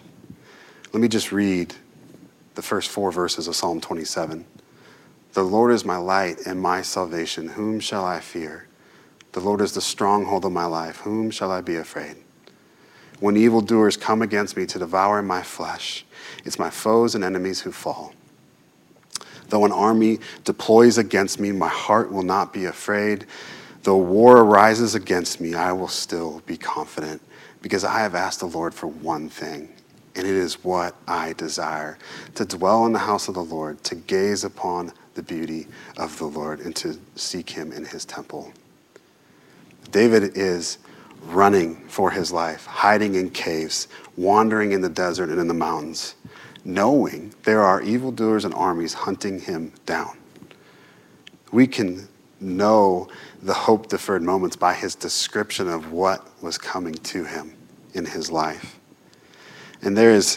Let 0.93 1.01
me 1.01 1.07
just 1.07 1.31
read 1.31 1.73
the 2.55 2.61
first 2.61 2.89
four 2.89 3.11
verses 3.11 3.47
of 3.47 3.55
Psalm 3.55 3.81
27. 3.81 4.45
The 5.33 5.43
Lord 5.43 5.71
is 5.71 5.85
my 5.85 5.97
light 5.97 6.45
and 6.45 6.59
my 6.59 6.81
salvation. 6.81 7.49
Whom 7.49 7.79
shall 7.79 8.03
I 8.03 8.19
fear? 8.19 8.67
The 9.31 9.39
Lord 9.39 9.61
is 9.61 9.73
the 9.73 9.81
stronghold 9.81 10.43
of 10.43 10.51
my 10.51 10.65
life. 10.65 10.97
Whom 10.97 11.31
shall 11.31 11.51
I 11.51 11.61
be 11.61 11.77
afraid? 11.77 12.17
When 13.21 13.37
evildoers 13.37 13.95
come 13.95 14.21
against 14.21 14.57
me 14.57 14.65
to 14.65 14.79
devour 14.79 15.21
my 15.21 15.41
flesh, 15.43 16.05
it's 16.43 16.59
my 16.59 16.69
foes 16.69 17.15
and 17.15 17.23
enemies 17.23 17.61
who 17.61 17.71
fall. 17.71 18.13
Though 19.49 19.63
an 19.63 19.71
army 19.71 20.19
deploys 20.43 20.97
against 20.97 21.39
me, 21.39 21.51
my 21.51 21.67
heart 21.67 22.11
will 22.11 22.23
not 22.23 22.51
be 22.51 22.65
afraid. 22.65 23.25
Though 23.83 23.97
war 23.97 24.37
arises 24.37 24.93
against 24.93 25.41
me, 25.41 25.55
I 25.55 25.71
will 25.71 25.87
still 25.87 26.41
be 26.45 26.57
confident, 26.57 27.21
because 27.61 27.83
I 27.83 27.99
have 27.99 28.15
asked 28.15 28.39
the 28.39 28.47
Lord 28.47 28.73
for 28.73 28.87
one 28.87 29.29
thing, 29.29 29.69
and 30.15 30.27
it 30.27 30.35
is 30.35 30.63
what 30.63 30.95
I 31.07 31.33
desire 31.33 31.97
to 32.35 32.45
dwell 32.45 32.85
in 32.85 32.93
the 32.93 32.99
house 32.99 33.27
of 33.27 33.33
the 33.33 33.43
Lord, 33.43 33.83
to 33.85 33.95
gaze 33.95 34.43
upon 34.43 34.93
the 35.15 35.23
beauty 35.23 35.67
of 35.97 36.17
the 36.19 36.25
Lord, 36.25 36.59
and 36.59 36.75
to 36.77 36.99
seek 37.15 37.49
him 37.49 37.71
in 37.71 37.85
his 37.85 38.05
temple. 38.05 38.53
David 39.91 40.37
is 40.37 40.77
running 41.27 41.75
for 41.87 42.11
his 42.11 42.31
life, 42.31 42.65
hiding 42.65 43.15
in 43.15 43.29
caves, 43.31 43.87
wandering 44.15 44.73
in 44.73 44.81
the 44.81 44.89
desert 44.89 45.29
and 45.29 45.39
in 45.39 45.47
the 45.47 45.53
mountains, 45.53 46.15
knowing 46.63 47.33
there 47.43 47.61
are 47.61 47.81
evildoers 47.81 48.45
and 48.45 48.53
armies 48.53 48.93
hunting 48.93 49.39
him 49.39 49.73
down. 49.85 50.17
We 51.51 51.67
can 51.67 52.07
know 52.39 53.07
the 53.41 53.53
hope 53.53 53.87
deferred 53.87 54.21
moments 54.21 54.55
by 54.55 54.73
his 54.73 54.95
description 54.95 55.67
of 55.67 55.91
what 55.91 56.27
was 56.41 56.57
coming 56.57 56.93
to 56.93 57.23
him 57.23 57.53
in 57.93 58.05
his 58.05 58.31
life. 58.31 58.79
And 59.81 59.97
there 59.97 60.11
is 60.11 60.35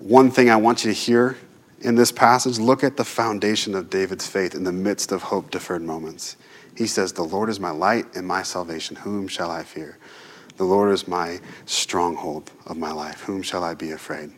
one 0.00 0.30
thing 0.30 0.50
I 0.50 0.56
want 0.56 0.84
you 0.84 0.92
to 0.92 0.98
hear 0.98 1.36
in 1.80 1.94
this 1.94 2.10
passage. 2.10 2.58
Look 2.58 2.82
at 2.82 2.96
the 2.96 3.04
foundation 3.04 3.74
of 3.74 3.88
David's 3.88 4.26
faith 4.26 4.54
in 4.54 4.64
the 4.64 4.72
midst 4.72 5.12
of 5.12 5.22
hope 5.22 5.50
deferred 5.50 5.82
moments. 5.82 6.36
He 6.76 6.86
says, 6.86 7.12
The 7.12 7.22
Lord 7.22 7.48
is 7.48 7.60
my 7.60 7.70
light 7.70 8.06
and 8.14 8.26
my 8.26 8.42
salvation. 8.42 8.96
Whom 8.96 9.28
shall 9.28 9.50
I 9.50 9.62
fear? 9.62 9.98
The 10.56 10.64
Lord 10.64 10.92
is 10.92 11.06
my 11.06 11.40
stronghold 11.66 12.50
of 12.66 12.76
my 12.76 12.92
life. 12.92 13.22
Whom 13.22 13.42
shall 13.42 13.64
I 13.64 13.74
be 13.74 13.92
afraid? 13.92 14.32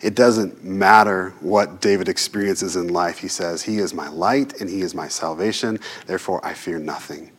It 0.00 0.14
doesn't 0.14 0.64
matter 0.64 1.30
what 1.40 1.80
David 1.80 2.08
experiences 2.08 2.76
in 2.76 2.88
life. 2.88 3.18
He 3.18 3.28
says, 3.28 3.62
He 3.62 3.78
is 3.78 3.94
my 3.94 4.08
light 4.08 4.60
and 4.60 4.68
He 4.68 4.82
is 4.82 4.94
my 4.94 5.08
salvation. 5.08 5.78
Therefore, 6.06 6.44
I 6.44 6.54
fear 6.54 6.78
nothing. 6.78 7.30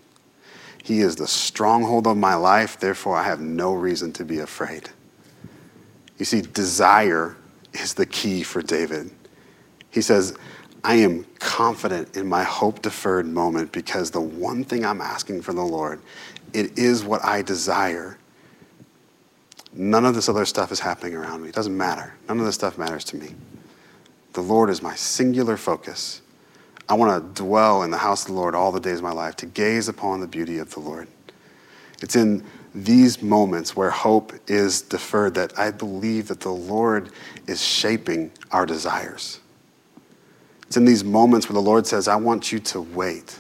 He 0.84 1.02
is 1.02 1.16
the 1.16 1.28
stronghold 1.28 2.08
of 2.08 2.18
my 2.18 2.36
life. 2.36 2.80
Therefore, 2.80 3.16
I 3.16 3.24
have 3.24 3.40
no 3.40 3.74
reason 3.74 4.12
to 4.14 4.26
be 4.26 4.40
afraid. 4.40 4.90
You 6.18 6.26
see, 6.26 6.42
desire 6.42 7.36
is 7.74 7.94
the 7.94 8.06
key 8.06 8.44
for 8.44 8.62
David. 8.62 9.12
He 9.92 10.02
says, 10.02 10.36
I 10.84 10.96
am 10.96 11.26
confident 11.40 12.16
in 12.16 12.28
my 12.28 12.44
hope 12.44 12.82
deferred 12.82 13.28
moment 13.28 13.72
because 13.72 14.12
the 14.12 14.22
one 14.22 14.64
thing 14.64 14.86
I'm 14.86 15.02
asking 15.02 15.42
for 15.42 15.54
the 15.54 15.64
Lord, 15.64 16.02
it 16.54 16.78
is 16.78 17.04
what 17.04 17.24
I 17.24 17.42
desire. 17.42 18.18
None 19.74 20.06
of 20.06 20.16
this 20.16 20.30
other 20.30 20.46
stuff 20.46 20.72
is 20.72 20.80
happening 20.80 21.16
around 21.16 21.44
me. 21.44 21.50
It 21.50 21.56
doesn't 21.56 21.76
matter. 21.76 22.14
None 22.28 22.40
of 22.40 22.46
this 22.46 22.56
stuff 22.56 22.78
matters 22.78 23.04
to 23.06 23.18
me. 23.18 23.36
The 24.34 24.42
Lord 24.42 24.70
is 24.70 24.82
my 24.82 24.96
singular 24.96 25.58
focus. 25.58 26.22
I 26.88 26.96
want 26.96 27.36
to 27.36 27.44
dwell 27.44 27.84
in 27.84 27.92
the 27.92 27.98
house 27.98 28.24
of 28.24 28.30
the 28.30 28.34
Lord 28.34 28.56
all 28.56 28.72
the 28.72 28.80
days 28.80 28.98
of 28.98 29.04
my 29.04 29.12
life, 29.12 29.36
to 29.38 29.46
gaze 29.46 29.88
upon 29.88 30.22
the 30.22 30.28
beauty 30.28 30.58
of 30.58 30.72
the 30.74 30.80
Lord. 30.80 31.08
It's 32.02 32.16
in 32.16 32.44
these 32.74 33.22
moments 33.22 33.76
where 33.76 33.90
hope 33.90 34.34
is 34.48 34.82
deferred 34.82 35.36
that 35.36 35.58
I 35.58 35.72
believe 35.72 36.28
that 36.30 36.40
the 36.40 36.52
Lord 36.52 37.12
is 37.48 37.64
shaping 37.64 38.32
our 38.52 38.66
desires. 38.66 39.40
It's 40.68 40.78
in 40.78 40.86
these 40.86 41.04
moments 41.04 41.48
where 41.48 41.56
the 41.56 41.62
Lord 41.62 41.86
says, 41.88 42.08
I 42.08 42.16
want 42.16 42.52
you 42.52 42.60
to 42.60 42.82
wait. 42.82 43.38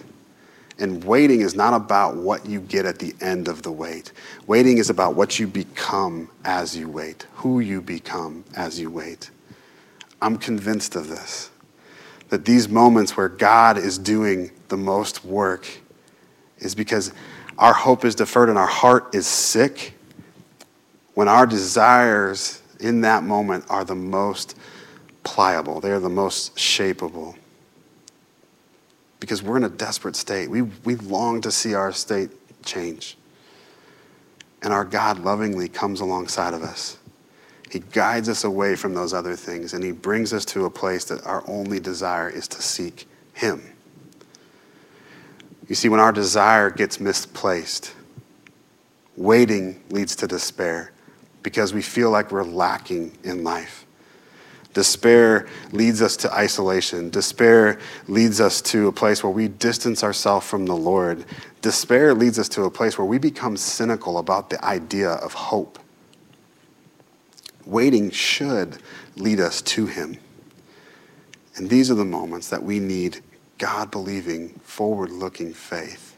And 0.79 1.03
waiting 1.03 1.41
is 1.41 1.55
not 1.55 1.73
about 1.73 2.15
what 2.15 2.45
you 2.45 2.61
get 2.61 2.85
at 2.85 2.99
the 2.99 3.13
end 3.19 3.49
of 3.49 3.63
the 3.63 3.71
wait. 3.71 4.13
Waiting 4.47 4.77
is 4.77 4.89
about 4.89 5.15
what 5.15 5.37
you 5.37 5.45
become 5.45 6.29
as 6.45 6.75
you 6.75 6.87
wait, 6.87 7.27
who 7.35 7.59
you 7.59 7.81
become 7.81 8.45
as 8.55 8.79
you 8.79 8.89
wait. 8.89 9.29
I'm 10.21 10.37
convinced 10.37 10.95
of 10.95 11.09
this. 11.09 11.51
That 12.29 12.45
these 12.45 12.69
moments 12.69 13.17
where 13.17 13.27
God 13.27 13.77
is 13.77 13.97
doing 13.97 14.51
the 14.69 14.77
most 14.77 15.25
work 15.25 15.67
is 16.59 16.75
because 16.75 17.11
our 17.57 17.73
hope 17.73 18.05
is 18.05 18.15
deferred 18.15 18.49
and 18.49 18.57
our 18.57 18.67
heart 18.67 19.13
is 19.13 19.27
sick. 19.27 19.95
When 21.13 21.27
our 21.27 21.45
desires 21.45 22.61
in 22.79 23.01
that 23.01 23.23
moment 23.23 23.65
are 23.69 23.83
the 23.83 23.95
most 23.95 24.55
pliable, 25.23 25.81
they 25.81 25.91
are 25.91 25.99
the 25.99 26.07
most 26.09 26.55
shapeable. 26.55 27.35
Because 29.19 29.43
we're 29.43 29.57
in 29.57 29.63
a 29.63 29.69
desperate 29.69 30.15
state. 30.15 30.49
We, 30.49 30.61
we 30.61 30.95
long 30.95 31.41
to 31.41 31.51
see 31.51 31.73
our 31.73 31.91
state 31.91 32.31
change. 32.63 33.17
And 34.61 34.73
our 34.73 34.85
God 34.85 35.19
lovingly 35.19 35.69
comes 35.69 36.01
alongside 36.01 36.53
of 36.53 36.63
us. 36.63 36.97
He 37.69 37.79
guides 37.79 38.29
us 38.29 38.43
away 38.43 38.75
from 38.75 38.93
those 38.93 39.13
other 39.13 39.35
things, 39.35 39.73
and 39.73 39.83
He 39.83 39.91
brings 39.91 40.33
us 40.33 40.43
to 40.45 40.65
a 40.65 40.69
place 40.69 41.05
that 41.05 41.25
our 41.25 41.43
only 41.47 41.79
desire 41.79 42.29
is 42.29 42.47
to 42.49 42.61
seek 42.61 43.07
Him. 43.33 43.61
You 45.67 45.75
see, 45.75 45.87
when 45.87 45.99
our 45.99 46.11
desire 46.11 46.71
gets 46.71 46.99
misplaced, 46.99 47.93
waiting 49.15 49.83
leads 49.91 50.15
to 50.15 50.27
despair 50.27 50.91
because 51.43 51.73
we 51.73 51.83
feel 51.83 52.09
like 52.09 52.31
we're 52.31 52.43
lacking 52.43 53.15
in 53.23 53.43
life. 53.43 53.85
Despair 54.79 55.45
leads 55.73 56.01
us 56.01 56.15
to 56.15 56.33
isolation. 56.33 57.09
Despair 57.09 57.79
leads 58.07 58.39
us 58.39 58.61
to 58.61 58.87
a 58.87 58.93
place 58.93 59.21
where 59.21 59.29
we 59.29 59.49
distance 59.49 60.05
ourselves 60.05 60.47
from 60.47 60.65
the 60.65 60.73
Lord. 60.73 61.25
Despair 61.61 62.13
leads 62.13 62.39
us 62.39 62.47
to 62.47 62.63
a 62.63 62.71
place 62.71 62.97
where 62.97 63.03
we 63.03 63.17
become 63.17 63.57
cynical 63.57 64.19
about 64.19 64.49
the 64.49 64.63
idea 64.63 65.09
of 65.09 65.33
hope. 65.33 65.79
Waiting 67.65 68.09
should 68.09 68.77
lead 69.17 69.41
us 69.41 69.61
to 69.63 69.85
Him. 69.85 70.17
And 71.57 71.69
these 71.69 71.91
are 71.91 71.95
the 71.95 72.05
moments 72.05 72.47
that 72.47 72.63
we 72.63 72.79
need 72.79 73.19
God 73.57 73.91
believing, 73.91 74.47
forward 74.63 75.11
looking 75.11 75.53
faith. 75.53 76.08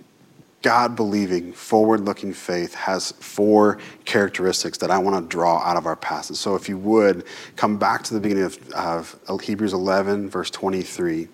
God 0.62 0.96
believing, 0.96 1.54
forward 1.54 2.02
looking 2.02 2.34
faith 2.34 2.76
has 2.76 3.12
four 3.14 3.80
characteristics 4.06 4.78
that 4.80 4.92
I 4.92 4.98
want 5.00 5.24
to 5.24 5.28
draw 5.28 5.58
out 5.60 5.76
of 5.76 5.86
our 5.86 5.96
passage. 5.96 6.38
So 6.38 6.56
if 6.56 6.70
you 6.70 6.78
would, 6.78 7.26
come 7.56 7.78
back 7.78 8.04
to 8.04 8.14
the 8.14 8.20
beginning 8.20 8.44
of, 8.44 9.20
of 9.28 9.42
Hebrews 9.42 9.74
11, 9.74 10.30
verse 10.30 10.52
23. 10.52 11.28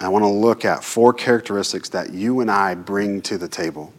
I 0.00 0.08
want 0.08 0.22
to 0.22 0.28
look 0.28 0.64
at 0.64 0.84
four 0.84 1.12
characteristics 1.12 1.88
that 1.88 2.12
you 2.12 2.40
and 2.40 2.50
I 2.50 2.76
bring 2.76 3.20
to 3.22 3.36
the 3.36 3.48
table 3.48 3.92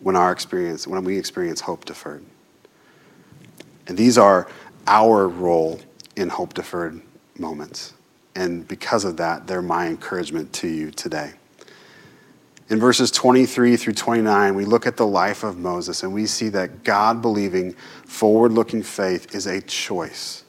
when 0.00 0.16
our 0.16 0.30
experience, 0.30 0.86
when 0.86 1.02
we 1.02 1.16
experience 1.16 1.62
hope 1.62 1.86
deferred. 1.86 2.22
And 3.86 3.96
these 3.96 4.18
are 4.18 4.48
our 4.86 5.28
role 5.28 5.80
in 6.16 6.28
hope 6.28 6.52
deferred 6.52 7.00
moments. 7.38 7.94
And 8.34 8.68
because 8.68 9.04
of 9.04 9.16
that, 9.16 9.46
they're 9.46 9.62
my 9.62 9.86
encouragement 9.86 10.52
to 10.54 10.68
you 10.68 10.90
today. 10.90 11.32
In 12.70 12.80
verses 12.80 13.10
23 13.10 13.76
through 13.76 13.92
29, 13.92 14.54
we 14.54 14.64
look 14.64 14.86
at 14.86 14.96
the 14.96 15.06
life 15.06 15.44
of 15.44 15.58
Moses 15.58 16.02
and 16.02 16.14
we 16.14 16.24
see 16.26 16.48
that 16.50 16.82
God 16.82 17.20
believing, 17.20 17.74
forward 18.06 18.52
looking 18.52 18.82
faith 18.82 19.34
is 19.34 19.46
a 19.46 19.60
choice. 19.60 20.44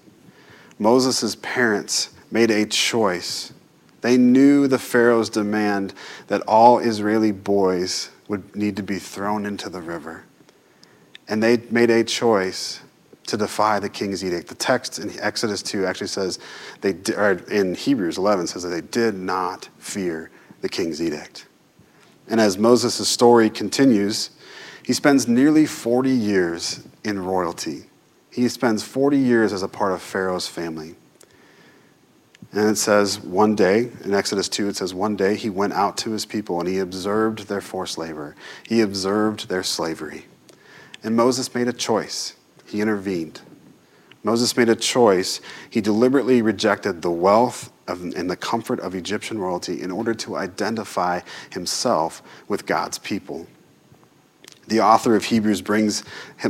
Moses' 0.80 1.36
parents 1.42 2.10
made 2.32 2.52
a 2.52 2.66
choice. 2.66 3.54
They 4.02 4.18
knew 4.18 4.68
the 4.68 4.80
Pharaoh's 4.80 5.30
demand 5.30 5.94
that 6.28 6.42
all 6.42 6.80
Israeli 6.80 7.32
boys 7.32 8.12
would 8.28 8.56
need 8.56 8.78
to 8.78 8.84
be 8.84 8.98
thrown 8.98 9.46
into 9.46 9.70
the 9.70 9.82
river. 9.82 10.24
And 11.28 11.44
they 11.44 11.58
made 11.70 11.90
a 11.90 12.04
choice 12.04 12.82
to 13.28 13.38
defy 13.38 13.80
the 13.80 13.90
king's 13.90 14.24
edict. 14.24 14.48
The 14.48 14.56
text 14.56 15.00
in 15.00 15.12
Exodus 15.20 15.62
2 15.64 15.86
actually 15.86 16.08
says 16.08 16.40
they 16.82 16.96
or 17.16 17.32
in 17.50 17.76
Hebrews 17.76 18.18
11 18.18 18.48
says 18.48 18.64
that 18.64 18.70
they 18.70 18.82
did 18.82 19.16
not 19.16 19.70
fear 19.80 20.30
the 20.62 20.70
king's 20.70 21.02
edict. 21.02 21.48
And 22.28 22.40
as 22.40 22.58
Moses' 22.58 23.08
story 23.08 23.50
continues, 23.50 24.32
he 24.84 24.94
spends 24.94 25.28
nearly 25.28 25.66
40 25.66 26.10
years 26.10 26.86
in 27.04 27.24
royalty. 27.24 27.86
He 28.32 28.48
spends 28.50 28.84
40 28.84 29.18
years 29.18 29.54
as 29.54 29.64
a 29.64 29.68
part 29.68 29.94
of 29.94 30.02
Pharaoh's 30.02 30.48
family. 30.48 30.96
And 32.52 32.70
it 32.70 32.78
says, 32.78 33.20
one 33.20 33.56
day, 33.56 33.90
in 34.04 34.14
Exodus 34.14 34.48
2, 34.50 34.70
it 34.70 34.76
says, 34.76 34.94
one 34.94 35.16
day 35.16 35.36
he 35.36 35.50
went 35.50 35.74
out 35.74 35.98
to 36.00 36.12
his 36.12 36.26
people 36.26 36.60
and 36.60 36.70
he 36.70 36.80
observed 36.80 37.48
their 37.48 37.62
forced 37.62 37.98
labor. 37.98 38.36
He 38.68 38.82
observed 38.82 39.50
their 39.50 39.64
slavery. 39.64 40.26
And 41.04 41.16
Moses 41.16 41.54
made 41.54 41.68
a 41.68 41.74
choice. 41.74 42.36
He 42.66 42.82
intervened. 42.82 43.42
Moses 44.24 44.56
made 44.58 44.70
a 44.70 44.76
choice. 44.76 45.42
He 45.70 45.82
deliberately 45.82 46.42
rejected 46.42 47.02
the 47.02 47.12
wealth 47.12 47.72
of, 47.88 48.02
the 48.02 48.36
comfort 48.36 48.80
of 48.80 48.96
Egyptian 48.96 49.38
royalty 49.38 49.82
in 49.82 49.92
order 49.92 50.14
to 50.14 50.36
identify 50.36 51.22
himself 51.52 52.22
with 52.48 52.66
God's 52.66 52.98
people. 52.98 53.48
The 54.68 54.82
author 54.82 55.16
of 55.16 55.26
Hebrews 55.26 55.62
brings 55.62 56.04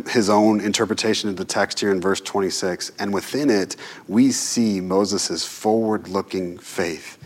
his 0.10 0.30
own 0.30 0.62
interpretation 0.62 1.30
of 1.30 1.36
the 1.36 1.44
text 1.44 1.82
here 1.82 1.92
in 1.92 2.00
verse 2.00 2.22
26, 2.22 2.94
and 2.98 3.13
within 3.13 3.50
it, 3.50 3.75
we 4.08 4.32
see 4.32 4.80
Moses' 4.80 5.46
forward 5.46 6.08
looking 6.08 6.58
faith. 6.58 7.18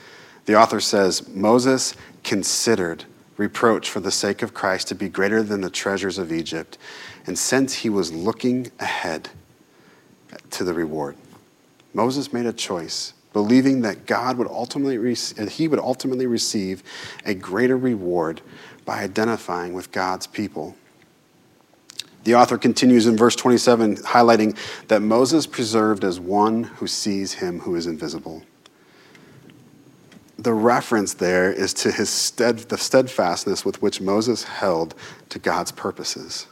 The 0.46 0.56
author 0.56 0.80
says, 0.80 1.28
Moses 1.28 1.96
considered 2.24 3.06
reproach 3.38 3.90
for 3.90 4.00
the 4.00 4.12
sake 4.12 4.42
of 4.42 4.54
Christ 4.54 4.88
to 4.88 4.96
be 4.96 5.10
greater 5.10 5.44
than 5.44 5.62
the 5.62 5.70
treasures 5.70 6.18
of 6.18 6.34
Egypt, 6.34 6.80
and 7.28 7.38
since 7.38 7.74
he 7.76 7.90
was 7.90 8.12
looking 8.12 8.72
ahead 8.80 9.30
to 10.50 10.64
the 10.64 10.74
reward, 10.74 11.16
Moses 11.94 12.34
made 12.34 12.48
a 12.48 12.54
choice 12.54 13.14
believing 13.34 13.82
that 13.82 14.06
God 14.06 14.38
would 14.38 14.48
ultimately 14.48 15.16
he 15.50 15.68
would 15.68 15.80
ultimately 15.80 16.28
receive 16.28 16.84
a 17.26 17.34
greater 17.34 17.78
reward 17.78 18.42
by 18.86 19.02
identifying 19.04 19.74
with 19.74 19.92
God's 19.92 20.28
people. 20.28 20.76
The 22.24 22.36
author 22.36 22.58
continues 22.58 23.08
in 23.08 23.16
verse 23.16 23.36
27, 23.36 23.98
highlighting 23.98 24.58
that 24.88 25.02
Moses 25.02 25.48
preserved 25.48 26.04
as 26.04 26.20
one 26.20 26.64
who 26.64 26.88
sees 26.88 27.34
him 27.34 27.60
who 27.60 27.76
is 27.76 27.88
invisible. 27.88 28.44
The 30.38 30.54
reference 30.54 31.14
there 31.14 31.52
is 31.52 31.74
to 31.76 31.92
his 31.92 32.10
stead, 32.10 32.60
the 32.60 32.78
steadfastness 32.78 33.66
with 33.66 33.82
which 33.82 34.00
Moses 34.00 34.44
held 34.44 34.96
to 35.30 35.40
God's 35.40 35.72
purposes. 35.72 36.48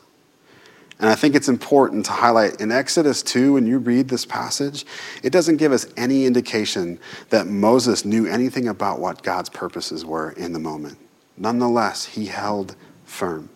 And 1.00 1.10
I 1.10 1.16
think 1.16 1.36
it's 1.36 1.48
important 1.48 2.06
to 2.08 2.12
highlight 2.12 2.60
in 2.60 2.72
Exodus 2.72 3.22
2, 3.22 3.54
when 3.54 3.68
you 3.68 3.78
read 3.78 4.10
this 4.10 4.26
passage, 4.26 4.86
it 5.22 5.32
doesn't 5.32 5.58
give 5.58 5.72
us 5.72 5.86
any 5.96 6.26
indication 6.26 7.00
that 7.30 7.46
Moses 7.46 8.04
knew 8.04 8.26
anything 8.26 8.68
about 8.68 9.00
what 9.00 9.22
God's 9.22 9.50
purposes 9.50 10.04
were 10.04 10.32
in 10.32 10.54
the 10.54 10.60
moment. 10.60 10.98
Nonetheless, 11.38 12.06
he 12.06 12.26
held 12.26 12.76
firm. 13.06 13.50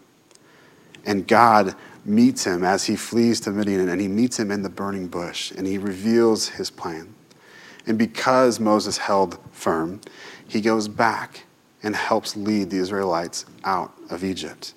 And 1.03 1.27
God 1.27 1.75
meets 2.05 2.43
him 2.43 2.63
as 2.63 2.85
he 2.85 2.95
flees 2.95 3.39
to 3.41 3.51
Midian, 3.51 3.89
and 3.89 3.99
he 3.99 4.07
meets 4.07 4.37
him 4.37 4.51
in 4.51 4.61
the 4.61 4.69
burning 4.69 5.07
bush, 5.07 5.51
and 5.51 5.65
he 5.65 5.79
reveals 5.79 6.49
his 6.49 6.69
plan. 6.69 7.13
And 7.87 7.97
because 7.97 8.59
Moses 8.59 8.97
held 8.97 9.39
firm, 9.51 10.01
he 10.47 10.61
goes 10.61 10.87
back 10.87 11.45
and 11.81 11.95
helps 11.95 12.35
lead 12.35 12.69
the 12.69 12.77
Israelites 12.77 13.45
out 13.63 13.91
of 14.11 14.23
Egypt. 14.23 14.75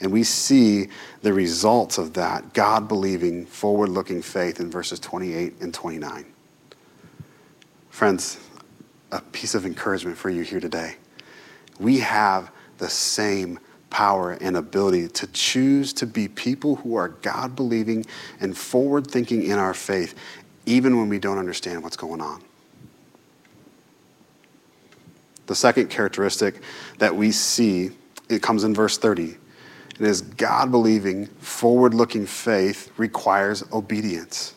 And 0.00 0.12
we 0.12 0.24
see 0.24 0.88
the 1.22 1.32
results 1.32 1.98
of 1.98 2.14
that 2.14 2.52
God 2.52 2.88
believing, 2.88 3.46
forward 3.46 3.88
looking 3.88 4.22
faith 4.22 4.60
in 4.60 4.70
verses 4.70 4.98
28 5.00 5.60
and 5.60 5.72
29. 5.72 6.26
Friends, 7.90 8.38
a 9.12 9.20
piece 9.20 9.54
of 9.54 9.64
encouragement 9.64 10.18
for 10.18 10.30
you 10.30 10.42
here 10.42 10.60
today. 10.60 10.96
We 11.78 12.00
have 12.00 12.50
the 12.78 12.88
same 12.88 13.60
power 13.90 14.32
and 14.32 14.56
ability 14.56 15.06
to 15.06 15.26
choose 15.28 15.92
to 15.92 16.06
be 16.06 16.26
people 16.26 16.74
who 16.74 16.96
are 16.96 17.08
God 17.08 17.54
believing 17.54 18.04
and 18.40 18.56
forward 18.56 19.06
thinking 19.06 19.44
in 19.44 19.58
our 19.58 19.72
faith, 19.72 20.16
even 20.66 20.98
when 20.98 21.08
we 21.08 21.20
don't 21.20 21.38
understand 21.38 21.84
what's 21.84 21.96
going 21.96 22.20
on. 22.20 22.42
The 25.46 25.54
second 25.54 25.90
characteristic 25.90 26.56
that 26.98 27.14
we 27.14 27.30
see, 27.30 27.90
it 28.28 28.42
comes 28.42 28.64
in 28.64 28.74
verse 28.74 28.98
30. 28.98 29.36
It 29.94 30.06
is 30.06 30.22
God 30.22 30.70
believing, 30.70 31.26
forward 31.26 31.94
looking 31.94 32.26
faith 32.26 32.90
requires 32.96 33.62
obedience. 33.72 34.54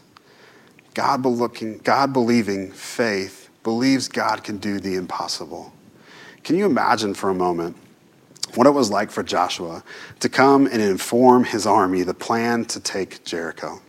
God, 0.93 1.21
believing 1.21 2.71
faith 2.71 3.49
believes 3.63 4.07
God 4.07 4.43
can 4.43 4.57
do 4.57 4.79
the 4.79 4.95
impossible. 4.95 5.71
Can 6.43 6.57
you 6.57 6.65
imagine 6.65 7.13
for 7.13 7.29
a 7.29 7.35
moment 7.35 7.77
what 8.55 8.65
it 8.65 8.71
was 8.71 8.89
like 8.89 9.11
for 9.11 9.21
Joshua 9.21 9.83
to 10.21 10.29
come 10.29 10.65
and 10.65 10.81
inform 10.81 11.43
his 11.43 11.67
army 11.67 12.01
the 12.01 12.13
plan 12.13 12.65
to 12.65 12.79
take 12.79 13.23
Jericho? 13.23 13.79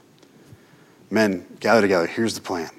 Men, 1.11 1.47
gather 1.61 1.81
together. 1.81 2.07
Here's 2.07 2.35
the 2.35 2.41
plan 2.41 2.71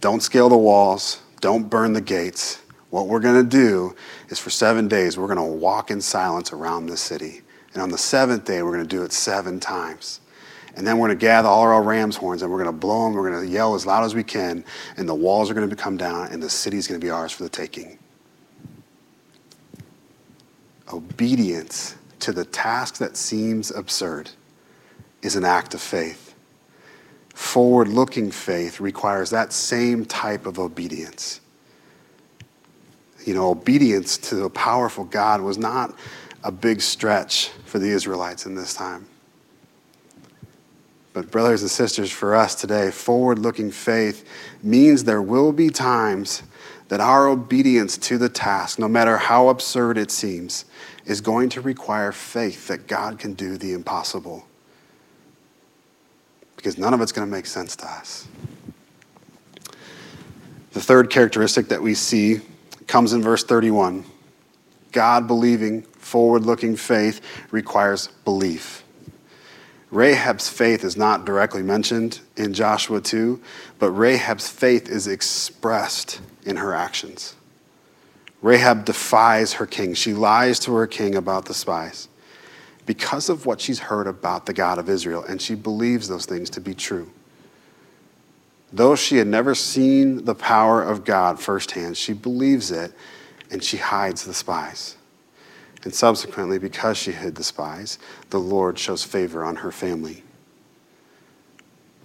don't 0.00 0.22
scale 0.22 0.48
the 0.48 0.56
walls, 0.56 1.20
don't 1.40 1.68
burn 1.68 1.92
the 1.92 2.00
gates. 2.00 2.60
What 2.90 3.08
we're 3.08 3.20
going 3.20 3.42
to 3.42 3.48
do 3.48 3.96
is 4.28 4.38
for 4.38 4.50
seven 4.50 4.86
days, 4.86 5.16
we're 5.16 5.26
going 5.26 5.38
to 5.38 5.42
walk 5.42 5.90
in 5.90 6.00
silence 6.00 6.52
around 6.52 6.86
this 6.86 7.00
city. 7.00 7.41
And 7.74 7.82
on 7.82 7.90
the 7.90 7.98
seventh 7.98 8.44
day, 8.44 8.62
we're 8.62 8.72
going 8.72 8.86
to 8.86 8.96
do 8.96 9.02
it 9.02 9.12
seven 9.12 9.58
times. 9.60 10.20
And 10.74 10.86
then 10.86 10.98
we're 10.98 11.08
going 11.08 11.18
to 11.18 11.20
gather 11.22 11.48
all 11.48 11.62
our 11.62 11.82
ram's 11.82 12.16
horns 12.16 12.42
and 12.42 12.50
we're 12.50 12.62
going 12.62 12.74
to 12.74 12.78
blow 12.78 13.04
them. 13.04 13.14
We're 13.14 13.30
going 13.30 13.46
to 13.46 13.50
yell 13.50 13.74
as 13.74 13.84
loud 13.84 14.04
as 14.04 14.14
we 14.14 14.24
can. 14.24 14.64
And 14.96 15.08
the 15.08 15.14
walls 15.14 15.50
are 15.50 15.54
going 15.54 15.68
to 15.68 15.76
come 15.76 15.96
down 15.96 16.28
and 16.28 16.42
the 16.42 16.50
city's 16.50 16.86
going 16.86 17.00
to 17.00 17.04
be 17.04 17.10
ours 17.10 17.32
for 17.32 17.42
the 17.42 17.48
taking. 17.48 17.98
Obedience 20.92 21.96
to 22.20 22.32
the 22.32 22.44
task 22.44 22.98
that 22.98 23.16
seems 23.16 23.70
absurd 23.70 24.30
is 25.22 25.36
an 25.36 25.44
act 25.44 25.74
of 25.74 25.80
faith. 25.80 26.34
Forward 27.34 27.88
looking 27.88 28.30
faith 28.30 28.80
requires 28.80 29.30
that 29.30 29.52
same 29.52 30.04
type 30.04 30.46
of 30.46 30.58
obedience. 30.58 31.40
You 33.24 33.34
know, 33.34 33.50
obedience 33.50 34.18
to 34.18 34.44
a 34.44 34.50
powerful 34.50 35.04
God 35.04 35.40
was 35.40 35.56
not 35.56 35.94
a 36.42 36.52
big 36.52 36.80
stretch 36.80 37.48
for 37.64 37.78
the 37.78 37.88
Israelites 37.88 38.46
in 38.46 38.54
this 38.54 38.74
time. 38.74 39.06
But, 41.12 41.30
brothers 41.30 41.60
and 41.62 41.70
sisters, 41.70 42.10
for 42.10 42.34
us 42.34 42.54
today, 42.54 42.90
forward 42.90 43.38
looking 43.38 43.70
faith 43.70 44.26
means 44.62 45.04
there 45.04 45.22
will 45.22 45.52
be 45.52 45.68
times 45.68 46.42
that 46.88 47.00
our 47.00 47.28
obedience 47.28 47.98
to 47.98 48.18
the 48.18 48.28
task, 48.28 48.78
no 48.78 48.88
matter 48.88 49.18
how 49.18 49.48
absurd 49.48 49.98
it 49.98 50.10
seems, 50.10 50.64
is 51.04 51.20
going 51.20 51.48
to 51.50 51.60
require 51.60 52.12
faith 52.12 52.68
that 52.68 52.86
God 52.86 53.18
can 53.18 53.34
do 53.34 53.58
the 53.58 53.72
impossible. 53.72 54.46
Because 56.56 56.78
none 56.78 56.94
of 56.94 57.00
it's 57.00 57.12
going 57.12 57.26
to 57.26 57.30
make 57.30 57.46
sense 57.46 57.76
to 57.76 57.86
us. 57.86 58.26
The 60.72 60.80
third 60.80 61.10
characteristic 61.10 61.68
that 61.68 61.82
we 61.82 61.94
see 61.94 62.40
comes 62.86 63.12
in 63.12 63.22
verse 63.22 63.44
31 63.44 64.04
God 64.92 65.26
believing 65.26 65.86
forward 66.12 66.44
looking 66.44 66.76
faith 66.76 67.22
requires 67.50 68.08
belief. 68.26 68.84
Rahab's 69.90 70.46
faith 70.46 70.84
is 70.84 70.94
not 70.94 71.24
directly 71.24 71.62
mentioned 71.62 72.20
in 72.36 72.52
Joshua 72.52 73.00
2, 73.00 73.40
but 73.78 73.90
Rahab's 73.92 74.46
faith 74.46 74.90
is 74.90 75.06
expressed 75.06 76.20
in 76.44 76.56
her 76.56 76.74
actions. 76.74 77.34
Rahab 78.42 78.84
defies 78.84 79.54
her 79.54 79.66
king. 79.66 79.94
She 79.94 80.12
lies 80.12 80.58
to 80.60 80.74
her 80.74 80.86
king 80.86 81.14
about 81.14 81.46
the 81.46 81.54
spies 81.54 82.08
because 82.84 83.30
of 83.30 83.46
what 83.46 83.62
she's 83.62 83.78
heard 83.78 84.06
about 84.06 84.44
the 84.44 84.52
God 84.52 84.78
of 84.78 84.90
Israel, 84.90 85.24
and 85.24 85.40
she 85.40 85.54
believes 85.54 86.08
those 86.08 86.26
things 86.26 86.50
to 86.50 86.60
be 86.60 86.74
true. 86.74 87.10
Though 88.70 88.96
she 88.96 89.16
had 89.16 89.28
never 89.28 89.54
seen 89.54 90.26
the 90.26 90.34
power 90.34 90.82
of 90.82 91.04
God 91.04 91.40
firsthand, 91.40 91.96
she 91.96 92.12
believes 92.12 92.70
it 92.70 92.92
and 93.50 93.64
she 93.64 93.78
hides 93.78 94.24
the 94.24 94.34
spies. 94.34 94.96
And 95.84 95.94
subsequently, 95.94 96.58
because 96.58 96.96
she 96.96 97.12
hid 97.12 97.34
the 97.34 97.42
spies, 97.42 97.98
the 98.30 98.38
Lord 98.38 98.78
shows 98.78 99.02
favor 99.02 99.44
on 99.44 99.56
her 99.56 99.72
family. 99.72 100.22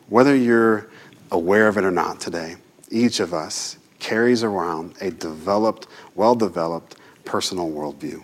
Whether 0.10 0.36
you're 0.36 0.88
aware 1.32 1.68
of 1.68 1.78
it 1.78 1.84
or 1.84 1.92
not 1.92 2.20
today, 2.20 2.56
each 2.90 3.20
of 3.20 3.34
us 3.34 3.78
carries 4.00 4.44
around 4.44 4.96
a 5.02 5.12
developed, 5.12 5.88
well 6.16 6.36
developed 6.36 6.96
personal 7.26 7.70
worldview. 7.70 8.24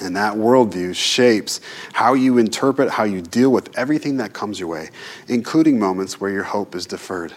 And 0.00 0.16
that 0.16 0.34
worldview 0.34 0.94
shapes 0.94 1.60
how 1.92 2.14
you 2.14 2.38
interpret, 2.38 2.88
how 2.88 3.04
you 3.04 3.20
deal 3.20 3.50
with 3.50 3.76
everything 3.76 4.16
that 4.18 4.32
comes 4.32 4.58
your 4.58 4.68
way, 4.68 4.88
including 5.28 5.78
moments 5.78 6.20
where 6.20 6.30
your 6.30 6.44
hope 6.44 6.74
is 6.74 6.86
deferred. 6.86 7.34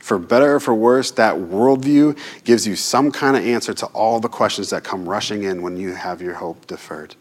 For 0.00 0.18
better 0.18 0.56
or 0.56 0.60
for 0.60 0.74
worse, 0.74 1.10
that 1.12 1.36
worldview 1.36 2.18
gives 2.44 2.66
you 2.66 2.74
some 2.74 3.12
kind 3.12 3.36
of 3.36 3.44
answer 3.44 3.74
to 3.74 3.86
all 3.86 4.18
the 4.18 4.28
questions 4.28 4.70
that 4.70 4.82
come 4.82 5.08
rushing 5.08 5.44
in 5.44 5.62
when 5.62 5.76
you 5.76 5.94
have 5.94 6.20
your 6.22 6.34
hope 6.34 6.66
deferred. 6.66 7.14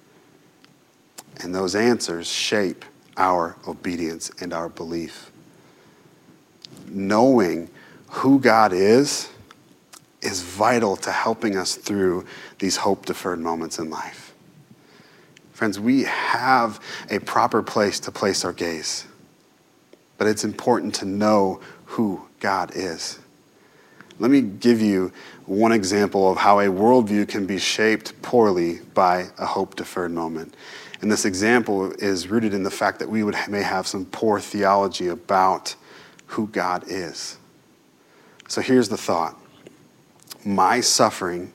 And 1.41 1.53
those 1.53 1.75
answers 1.75 2.27
shape 2.27 2.85
our 3.17 3.57
obedience 3.67 4.31
and 4.39 4.53
our 4.53 4.69
belief. 4.69 5.31
Knowing 6.87 7.69
who 8.07 8.39
God 8.39 8.71
is 8.73 9.29
is 10.21 10.41
vital 10.41 10.95
to 10.97 11.11
helping 11.11 11.57
us 11.57 11.75
through 11.75 12.25
these 12.59 12.77
hope 12.77 13.05
deferred 13.05 13.39
moments 13.39 13.77
in 13.77 13.89
life. 13.89 14.33
Friends, 15.51 15.79
we 15.79 16.03
have 16.03 16.79
a 17.09 17.19
proper 17.19 17.61
place 17.61 17.99
to 17.99 18.11
place 18.11 18.45
our 18.45 18.53
gaze, 18.53 19.05
but 20.17 20.27
it's 20.27 20.45
important 20.45 20.95
to 20.95 21.05
know 21.05 21.59
who 21.85 22.28
God 22.39 22.71
is. 22.75 23.19
Let 24.19 24.31
me 24.31 24.41
give 24.41 24.81
you 24.81 25.11
one 25.45 25.71
example 25.71 26.29
of 26.29 26.37
how 26.37 26.59
a 26.59 26.65
worldview 26.65 27.27
can 27.27 27.45
be 27.45 27.57
shaped 27.57 28.21
poorly 28.21 28.79
by 28.93 29.27
a 29.37 29.45
hope 29.45 29.75
deferred 29.75 30.11
moment. 30.11 30.55
And 31.01 31.09
this 31.09 31.23
example 31.23 31.91
is 31.93 32.27
rooted 32.27 32.53
in 32.53 32.63
the 32.63 32.71
fact 32.71 32.99
that 32.99 33.09
we 33.09 33.23
would, 33.23 33.35
may 33.47 33.63
have 33.63 33.87
some 33.87 34.05
poor 34.05 34.39
theology 34.39 35.07
about 35.07 35.75
who 36.27 36.47
God 36.47 36.83
is. 36.87 37.37
So 38.47 38.61
here's 38.61 38.89
the 38.89 38.97
thought 38.97 39.37
my 40.45 40.81
suffering, 40.81 41.53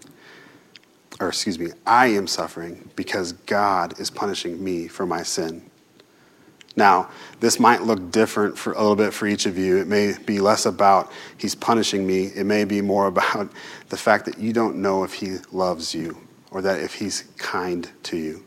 or 1.20 1.28
excuse 1.28 1.58
me, 1.58 1.68
I 1.86 2.06
am 2.08 2.26
suffering 2.26 2.88
because 2.96 3.32
God 3.32 3.98
is 4.00 4.10
punishing 4.10 4.62
me 4.62 4.88
for 4.88 5.06
my 5.06 5.22
sin. 5.22 5.70
Now, 6.76 7.08
this 7.40 7.60
might 7.60 7.82
look 7.82 8.10
different 8.10 8.58
for 8.58 8.72
a 8.72 8.80
little 8.80 8.96
bit 8.96 9.12
for 9.12 9.26
each 9.26 9.46
of 9.46 9.56
you. 9.56 9.76
It 9.76 9.86
may 9.86 10.14
be 10.26 10.40
less 10.40 10.66
about 10.66 11.12
he's 11.38 11.54
punishing 11.54 12.06
me. 12.06 12.26
It 12.34 12.44
may 12.44 12.64
be 12.64 12.80
more 12.80 13.06
about 13.08 13.50
the 13.88 13.96
fact 13.96 14.24
that 14.26 14.38
you 14.38 14.52
don't 14.52 14.76
know 14.76 15.04
if 15.04 15.14
he 15.14 15.36
loves 15.52 15.94
you 15.94 16.18
or 16.50 16.62
that 16.62 16.80
if 16.80 16.94
he's 16.94 17.24
kind 17.36 17.90
to 18.04 18.16
you. 18.16 18.44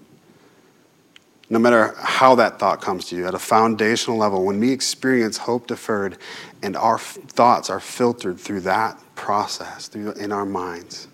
No 1.49 1.59
matter 1.59 1.93
how 1.97 2.35
that 2.35 2.59
thought 2.59 2.81
comes 2.81 3.05
to 3.05 3.15
you, 3.15 3.25
at 3.25 3.33
a 3.33 3.39
foundational 3.39 4.17
level, 4.17 4.43
when 4.43 4.59
we 4.59 4.71
experience 4.71 5.37
hope 5.37 5.67
deferred 5.67 6.17
and 6.61 6.75
our 6.75 6.99
thoughts 6.99 7.69
are 7.69 7.79
filtered 7.79 8.37
through 8.37 8.61
that 8.61 8.99
process 9.15 9.87
through, 9.87 10.11
in 10.13 10.33
our 10.33 10.45
minds, 10.45 11.07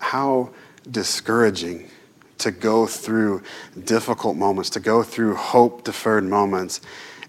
how 0.00 0.50
discouraging 0.90 1.88
to 2.40 2.50
go 2.50 2.86
through 2.86 3.42
difficult 3.84 4.36
moments, 4.36 4.70
to 4.70 4.80
go 4.80 5.02
through 5.02 5.34
hope 5.34 5.84
deferred 5.84 6.24
moments, 6.24 6.80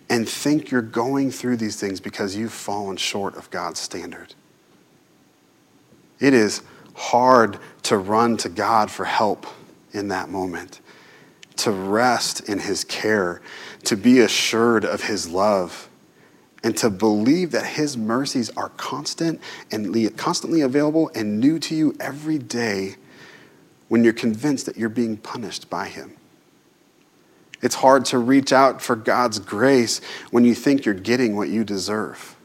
and 0.10 0.28
think 0.28 0.72
you're 0.72 0.82
going 0.82 1.32
through 1.32 1.58
these 1.58 1.80
things 1.80 2.00
because 2.00 2.36
you've 2.36 2.52
fallen 2.52 2.98
short 2.98 3.36
of 3.36 3.50
God's 3.50 3.80
standard. 3.80 4.34
It 6.20 6.34
is 6.34 6.62
hard 6.94 7.58
to 7.84 7.98
run 7.98 8.38
to 8.38 8.50
God 8.50 8.92
for 8.92 9.06
help 9.06 9.48
in 9.94 10.10
that 10.10 10.30
moment, 10.30 10.82
to 11.58 11.72
rest 11.72 12.50
in 12.50 12.60
His 12.60 12.84
care, 12.84 13.42
to 13.86 13.96
be 13.96 14.20
assured 14.20 14.86
of 14.86 15.04
His 15.04 15.30
love, 15.30 15.90
and 16.64 16.78
to 16.78 16.90
believe 16.90 17.52
that 17.52 17.66
His 17.66 17.98
mercies 17.98 18.50
are 18.52 18.70
constant 18.70 19.42
and 19.72 20.18
constantly 20.18 20.62
available 20.62 21.10
and 21.16 21.40
new 21.40 21.58
to 21.60 21.76
you 21.76 21.96
every 22.00 22.38
day 22.38 22.96
when 23.92 24.06
you're 24.06 24.14
convinced 24.14 24.68
that 24.68 24.78
you're 24.78 24.88
being 24.88 25.18
punished 25.18 25.70
by 25.70 25.86
Him. 25.86 26.16
It's 27.62 27.76
hard 27.76 28.06
to 28.06 28.20
reach 28.20 28.54
out 28.54 28.82
for 28.82 28.96
God's 28.96 29.38
grace 29.38 30.00
when 30.30 30.46
you 30.46 30.56
think 30.56 30.86
you're 30.86 30.96
getting 30.96 31.36
what 31.36 31.50
you 31.50 31.66
deserve. 31.66 32.38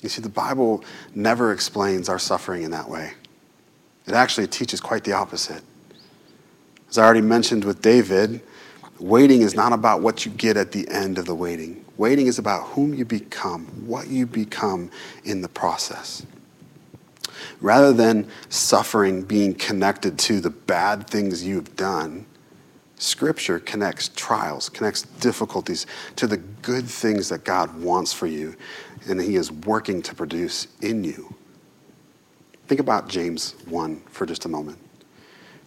You 0.00 0.08
see, 0.08 0.22
the 0.22 0.30
Bible 0.30 0.82
never 1.14 1.52
explains 1.52 2.08
our 2.08 2.18
suffering 2.18 2.62
in 2.62 2.70
that 2.70 2.88
way. 2.88 3.12
It 4.06 4.14
actually 4.14 4.46
teaches 4.46 4.80
quite 4.80 5.04
the 5.04 5.12
opposite. 5.12 5.62
As 6.88 6.96
I 6.96 7.04
already 7.04 7.20
mentioned 7.20 7.66
with 7.66 7.82
David, 7.82 8.40
waiting 8.98 9.42
is 9.42 9.54
not 9.54 9.74
about 9.74 10.00
what 10.00 10.24
you 10.24 10.32
get 10.32 10.56
at 10.56 10.72
the 10.72 10.88
end 10.88 11.18
of 11.18 11.26
the 11.26 11.34
waiting. 11.34 11.84
Waiting 11.98 12.26
is 12.26 12.38
about 12.38 12.68
whom 12.68 12.94
you 12.94 13.04
become, 13.04 13.66
what 13.86 14.08
you 14.08 14.24
become 14.24 14.90
in 15.24 15.42
the 15.42 15.48
process. 15.50 16.24
Rather 17.62 17.92
than 17.92 18.28
suffering 18.48 19.22
being 19.22 19.54
connected 19.54 20.18
to 20.18 20.40
the 20.40 20.50
bad 20.50 21.06
things 21.06 21.44
you've 21.46 21.76
done, 21.76 22.26
Scripture 22.96 23.60
connects 23.60 24.10
trials, 24.14 24.68
connects 24.68 25.02
difficulties 25.02 25.86
to 26.16 26.26
the 26.26 26.36
good 26.36 26.86
things 26.86 27.28
that 27.28 27.44
God 27.44 27.80
wants 27.80 28.12
for 28.12 28.26
you 28.26 28.54
and 29.08 29.20
He 29.20 29.36
is 29.36 29.50
working 29.50 30.02
to 30.02 30.14
produce 30.14 30.68
in 30.80 31.04
you. 31.04 31.34
Think 32.66 32.80
about 32.80 33.08
James 33.08 33.54
1 33.66 34.02
for 34.10 34.26
just 34.26 34.44
a 34.44 34.48
moment. 34.48 34.78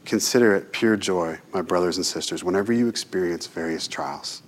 Consider 0.04 0.56
it 0.56 0.72
pure 0.72 0.98
joy, 0.98 1.40
my 1.54 1.62
brothers 1.62 1.98
and 1.98 2.06
sisters, 2.06 2.44
whenever 2.44 2.72
you 2.74 2.88
experience 2.88 3.48
various 3.48 3.88
trials 3.88 4.44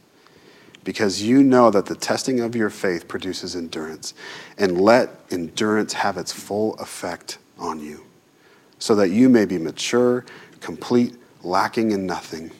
because 0.88 1.22
you 1.22 1.44
know 1.44 1.70
that 1.70 1.86
the 1.86 1.96
testing 1.96 2.40
of 2.40 2.56
your 2.56 2.70
faith 2.70 3.10
produces 3.10 3.58
endurance. 3.58 4.14
And 4.58 4.80
let 4.80 5.10
endurance 5.32 5.92
have 5.92 6.16
its 6.16 6.32
full 6.32 6.76
effect 6.76 7.40
on 7.60 7.82
you, 7.82 8.06
so 8.80 8.96
that 8.96 9.10
you 9.10 9.28
may 9.28 9.44
be 9.44 9.58
mature, 9.58 10.24
complete, 10.62 11.18
lacking 11.44 11.92
in 11.92 12.06
nothing. 12.06 12.52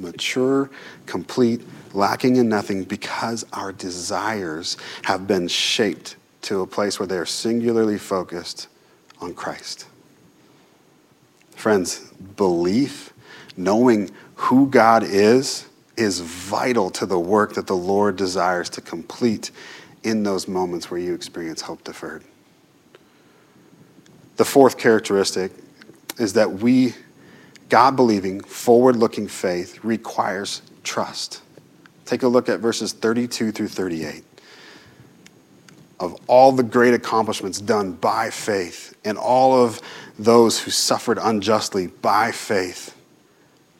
Mature, 0.00 0.68
complete, 1.06 1.60
lacking 1.92 2.34
in 2.34 2.48
nothing, 2.48 2.82
because 2.82 3.46
our 3.52 3.70
desires 3.70 4.76
have 5.02 5.28
been 5.28 5.46
shaped 5.46 6.16
to 6.40 6.62
a 6.62 6.66
place 6.66 6.98
where 6.98 7.06
they 7.06 7.18
are 7.18 7.24
singularly 7.24 7.98
focused 7.98 8.66
on 9.20 9.32
Christ. 9.32 9.86
Friends, 11.52 12.00
belief, 12.36 13.12
knowing 13.56 14.10
who 14.34 14.66
God 14.66 15.04
is, 15.04 15.68
is 16.02 16.20
vital 16.20 16.90
to 16.90 17.06
the 17.06 17.18
work 17.18 17.54
that 17.54 17.66
the 17.66 17.76
Lord 17.76 18.16
desires 18.16 18.68
to 18.70 18.80
complete 18.80 19.50
in 20.02 20.22
those 20.22 20.48
moments 20.48 20.90
where 20.90 21.00
you 21.00 21.14
experience 21.14 21.62
hope 21.62 21.84
deferred. 21.84 22.24
The 24.36 24.44
fourth 24.44 24.78
characteristic 24.78 25.52
is 26.18 26.32
that 26.34 26.50
we, 26.50 26.94
God 27.68 27.96
believing, 27.96 28.40
forward 28.40 28.96
looking 28.96 29.28
faith 29.28 29.82
requires 29.84 30.62
trust. 30.82 31.42
Take 32.04 32.22
a 32.22 32.28
look 32.28 32.48
at 32.48 32.60
verses 32.60 32.92
32 32.92 33.52
through 33.52 33.68
38. 33.68 34.24
Of 36.00 36.20
all 36.26 36.50
the 36.50 36.64
great 36.64 36.94
accomplishments 36.94 37.60
done 37.60 37.92
by 37.92 38.30
faith 38.30 38.96
and 39.04 39.16
all 39.16 39.54
of 39.54 39.80
those 40.18 40.60
who 40.60 40.70
suffered 40.70 41.18
unjustly 41.18 41.86
by 41.86 42.32
faith, 42.32 42.96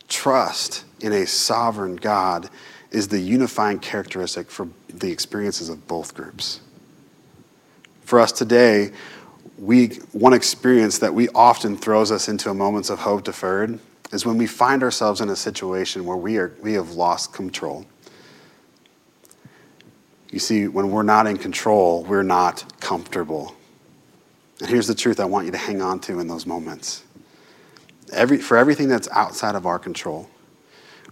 trust 0.08 0.84
in 1.02 1.12
a 1.12 1.26
sovereign 1.26 1.96
God 1.96 2.48
is 2.90 3.08
the 3.08 3.20
unifying 3.20 3.78
characteristic 3.78 4.50
for 4.50 4.68
the 4.88 5.10
experiences 5.10 5.68
of 5.68 5.86
both 5.86 6.14
groups. 6.14 6.60
For 8.04 8.20
us 8.20 8.32
today, 8.32 8.92
we, 9.58 9.88
one 10.12 10.32
experience 10.32 10.98
that 10.98 11.14
we 11.14 11.28
often 11.30 11.76
throws 11.76 12.10
us 12.10 12.28
into 12.28 12.52
moments 12.52 12.90
of 12.90 12.98
hope 12.98 13.24
deferred 13.24 13.78
is 14.12 14.26
when 14.26 14.36
we 14.36 14.46
find 14.46 14.82
ourselves 14.82 15.20
in 15.20 15.30
a 15.30 15.36
situation 15.36 16.04
where 16.04 16.16
we, 16.16 16.36
are, 16.36 16.54
we 16.60 16.74
have 16.74 16.92
lost 16.92 17.32
control. 17.32 17.86
You 20.30 20.38
see, 20.38 20.68
when 20.68 20.90
we're 20.90 21.02
not 21.02 21.26
in 21.26 21.38
control, 21.38 22.04
we're 22.04 22.22
not 22.22 22.80
comfortable. 22.80 23.54
And 24.60 24.68
here's 24.68 24.86
the 24.86 24.94
truth 24.94 25.18
I 25.18 25.24
want 25.24 25.46
you 25.46 25.52
to 25.52 25.58
hang 25.58 25.80
on 25.80 26.00
to 26.00 26.20
in 26.20 26.26
those 26.26 26.46
moments. 26.46 27.04
Every, 28.12 28.38
for 28.38 28.56
everything 28.56 28.88
that's 28.88 29.08
outside 29.08 29.54
of 29.54 29.66
our 29.66 29.78
control, 29.78 30.28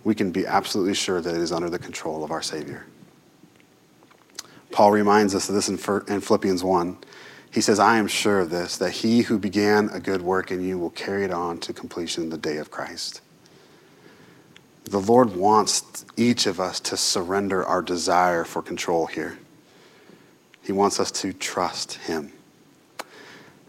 we 0.04 0.14
can 0.14 0.30
be 0.30 0.46
absolutely 0.46 0.94
sure 0.94 1.20
that 1.20 1.34
it 1.34 1.40
is 1.40 1.52
under 1.52 1.70
the 1.70 1.78
control 1.78 2.24
of 2.24 2.30
our 2.30 2.42
Savior. 2.42 2.86
Paul 4.70 4.92
reminds 4.92 5.34
us 5.34 5.48
of 5.48 5.54
this 5.54 5.68
in 5.68 5.76
Philippians 5.76 6.62
1. 6.62 6.98
He 7.52 7.60
says, 7.60 7.80
I 7.80 7.96
am 7.96 8.06
sure 8.06 8.40
of 8.40 8.50
this, 8.50 8.76
that 8.78 8.92
he 8.92 9.22
who 9.22 9.38
began 9.38 9.88
a 9.90 9.98
good 9.98 10.22
work 10.22 10.52
in 10.52 10.62
you 10.62 10.78
will 10.78 10.90
carry 10.90 11.24
it 11.24 11.32
on 11.32 11.58
to 11.58 11.72
completion 11.72 12.30
the 12.30 12.38
day 12.38 12.58
of 12.58 12.70
Christ. 12.70 13.20
The 14.84 15.00
Lord 15.00 15.34
wants 15.36 16.04
each 16.16 16.46
of 16.46 16.60
us 16.60 16.80
to 16.80 16.96
surrender 16.96 17.64
our 17.64 17.82
desire 17.82 18.44
for 18.44 18.62
control 18.62 19.06
here. 19.06 19.38
He 20.62 20.72
wants 20.72 21.00
us 21.00 21.10
to 21.12 21.32
trust 21.32 21.94
him. 21.94 22.32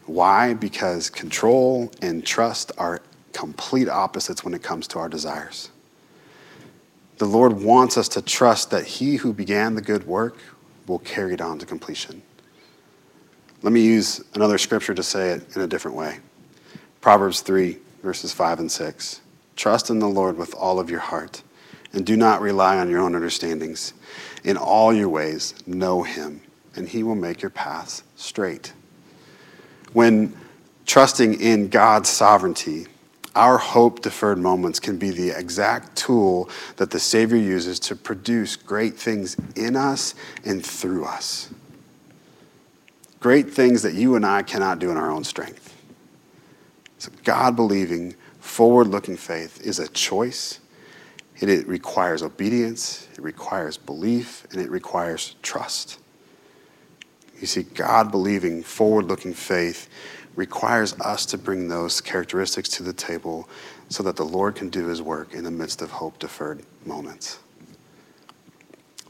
Why? 0.06 0.54
Because 0.54 1.10
control 1.10 1.92
and 2.02 2.26
trust 2.26 2.72
are 2.78 3.02
complete 3.34 3.90
opposites 3.90 4.44
when 4.44 4.54
it 4.54 4.62
comes 4.62 4.88
to 4.90 5.00
our 5.00 5.10
desires. 5.10 5.70
The 7.22 7.28
Lord 7.28 7.62
wants 7.62 8.00
us 8.00 8.08
to 8.08 8.22
trust 8.24 8.72
that 8.72 8.84
He 8.84 9.18
who 9.18 9.32
began 9.32 9.76
the 9.76 9.82
good 9.84 10.08
work 10.08 10.38
will 10.88 10.98
carry 10.98 11.36
it 11.36 11.40
on 11.40 11.60
to 11.60 11.68
completion. 11.68 12.24
Let 13.62 13.72
me 13.72 13.82
use 13.82 14.24
another 14.34 14.58
scripture 14.58 14.96
to 14.96 15.04
say 15.04 15.30
it 15.30 15.56
in 15.56 15.62
a 15.62 15.68
different 15.68 15.96
way. 15.96 16.18
Proverbs 17.00 17.42
3, 17.42 17.78
verses 18.02 18.34
5 18.34 18.62
and 18.62 18.72
6. 18.72 19.22
Trust 19.56 19.92
in 19.92 20.00
the 20.00 20.10
Lord 20.10 20.36
with 20.36 20.56
all 20.56 20.80
of 20.80 20.90
your 20.90 21.00
heart, 21.00 21.44
and 21.94 22.04
do 22.04 22.18
not 22.18 22.42
rely 22.42 22.80
on 22.80 22.90
your 22.90 23.02
own 23.02 23.14
understandings. 23.14 23.94
In 24.44 24.58
all 24.58 24.92
your 24.92 25.10
ways, 25.10 25.54
know 25.68 26.02
him, 26.02 26.42
and 26.76 26.90
he 26.90 27.04
will 27.04 27.14
make 27.14 27.44
your 27.44 27.52
paths 27.52 28.02
straight. 28.16 28.74
When 29.94 30.36
trusting 30.88 31.40
in 31.40 31.68
God's 31.68 32.10
sovereignty, 32.10 32.88
our 33.36 33.58
hope 33.58 34.02
deferred 34.02 34.38
moments 34.38 34.80
can 34.80 34.98
be 34.98 35.10
the 35.10 35.30
exact 35.30 35.96
tool 35.96 36.50
that 36.76 36.92
the 36.92 37.00
Savior 37.00 37.38
uses 37.38 37.80
to 37.80 37.96
produce 37.96 38.56
great 38.56 38.96
things 38.96 39.38
in 39.56 39.76
us 39.76 40.16
and 40.44 40.66
through 40.66 41.06
us. 41.06 41.50
Great 43.20 43.54
things 43.54 43.84
that 43.84 43.94
you 43.94 44.16
and 44.16 44.26
I 44.26 44.42
cannot 44.42 44.80
do 44.80 44.90
in 44.92 44.98
our 44.98 45.12
own 45.12 45.24
strength. 45.24 45.76
So, 46.98 47.12
God 47.24 47.56
believing, 47.56 48.16
forward 48.40 48.88
looking 48.88 49.16
faith 49.16 49.62
is 49.62 49.80
a 49.80 49.88
choice. 49.88 50.60
It, 51.40 51.68
requires 51.68 52.22
obedience, 52.22 53.08
it 53.14 53.22
requires 53.22 53.76
belief, 53.76 54.46
and 54.52 54.62
it 54.62 54.70
requires 54.70 55.36
trust. 55.42 55.98
You 57.40 57.48
see, 57.48 57.64
God 57.64 58.12
believing, 58.12 58.62
forward 58.62 59.06
looking 59.06 59.34
faith 59.34 59.90
requires 60.36 60.94
us 61.02 61.26
to 61.28 61.38
bring 61.38 61.68
those 61.68 62.00
characteristics 62.02 62.70
to 62.70 62.84
the 62.84 62.94
table 62.94 63.50
so 63.90 64.04
that 64.04 64.16
the 64.16 64.26
Lord 64.26 64.56
can 64.56 64.70
do 64.70 64.88
his 64.88 65.02
work 65.02 65.34
in 65.34 65.44
the 65.44 65.52
midst 65.52 65.82
of 65.82 65.92
hope 65.92 66.18
deferred 66.20 66.64
moments. 66.86 67.40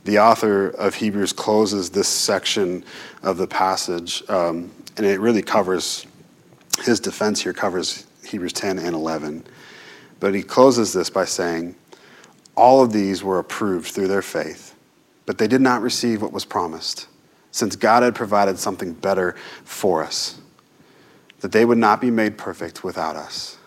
The 0.04 0.18
author 0.18 0.70
of 0.70 0.96
Hebrews 0.96 1.32
closes 1.32 1.92
this 1.92 2.08
section 2.08 2.84
of 3.22 3.38
the 3.38 3.46
passage, 3.46 4.24
um, 4.30 4.72
and 4.98 5.06
it 5.06 5.20
really 5.20 5.44
covers 5.44 6.08
his 6.84 7.00
defense 7.00 7.42
here, 7.42 7.54
covers 7.54 8.08
Hebrews 8.26 8.54
10 8.54 8.80
and 8.80 8.96
11. 8.96 9.44
But 10.20 10.34
he 10.34 10.42
closes 10.42 10.92
this 10.92 11.12
by 11.12 11.26
saying, 11.26 11.76
All 12.56 12.84
of 12.84 12.92
these 12.92 13.24
were 13.24 13.38
approved 13.38 13.90
through 13.90 14.08
their 14.08 14.24
faith, 14.24 14.76
but 15.28 15.38
they 15.38 15.48
did 15.48 15.62
not 15.62 15.84
receive 15.84 16.24
what 16.24 16.34
was 16.34 16.46
promised, 16.46 17.08
since 17.52 17.76
God 17.76 18.02
had 18.02 18.16
provided 18.16 18.58
something 18.58 18.94
better 18.94 19.36
for 19.64 20.04
us 20.04 20.41
that 21.42 21.52
they 21.52 21.66
would 21.66 21.78
not 21.78 22.00
be 22.00 22.12
made 22.12 22.38
perfect 22.38 22.84
without 22.84 23.16
us. 23.16 23.58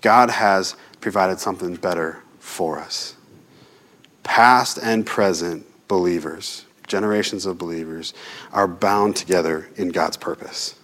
God 0.00 0.30
has 0.30 0.74
provided 1.00 1.38
something 1.38 1.76
better 1.76 2.22
for 2.38 2.78
us. 2.78 3.14
Past 4.22 4.78
and 4.82 5.04
present 5.04 5.66
believers, 5.88 6.64
generations 6.86 7.46
of 7.46 7.58
believers, 7.58 8.14
are 8.52 8.66
bound 8.66 9.16
together 9.16 9.68
in 9.76 9.90
God's 9.90 10.16
purpose. 10.16 10.76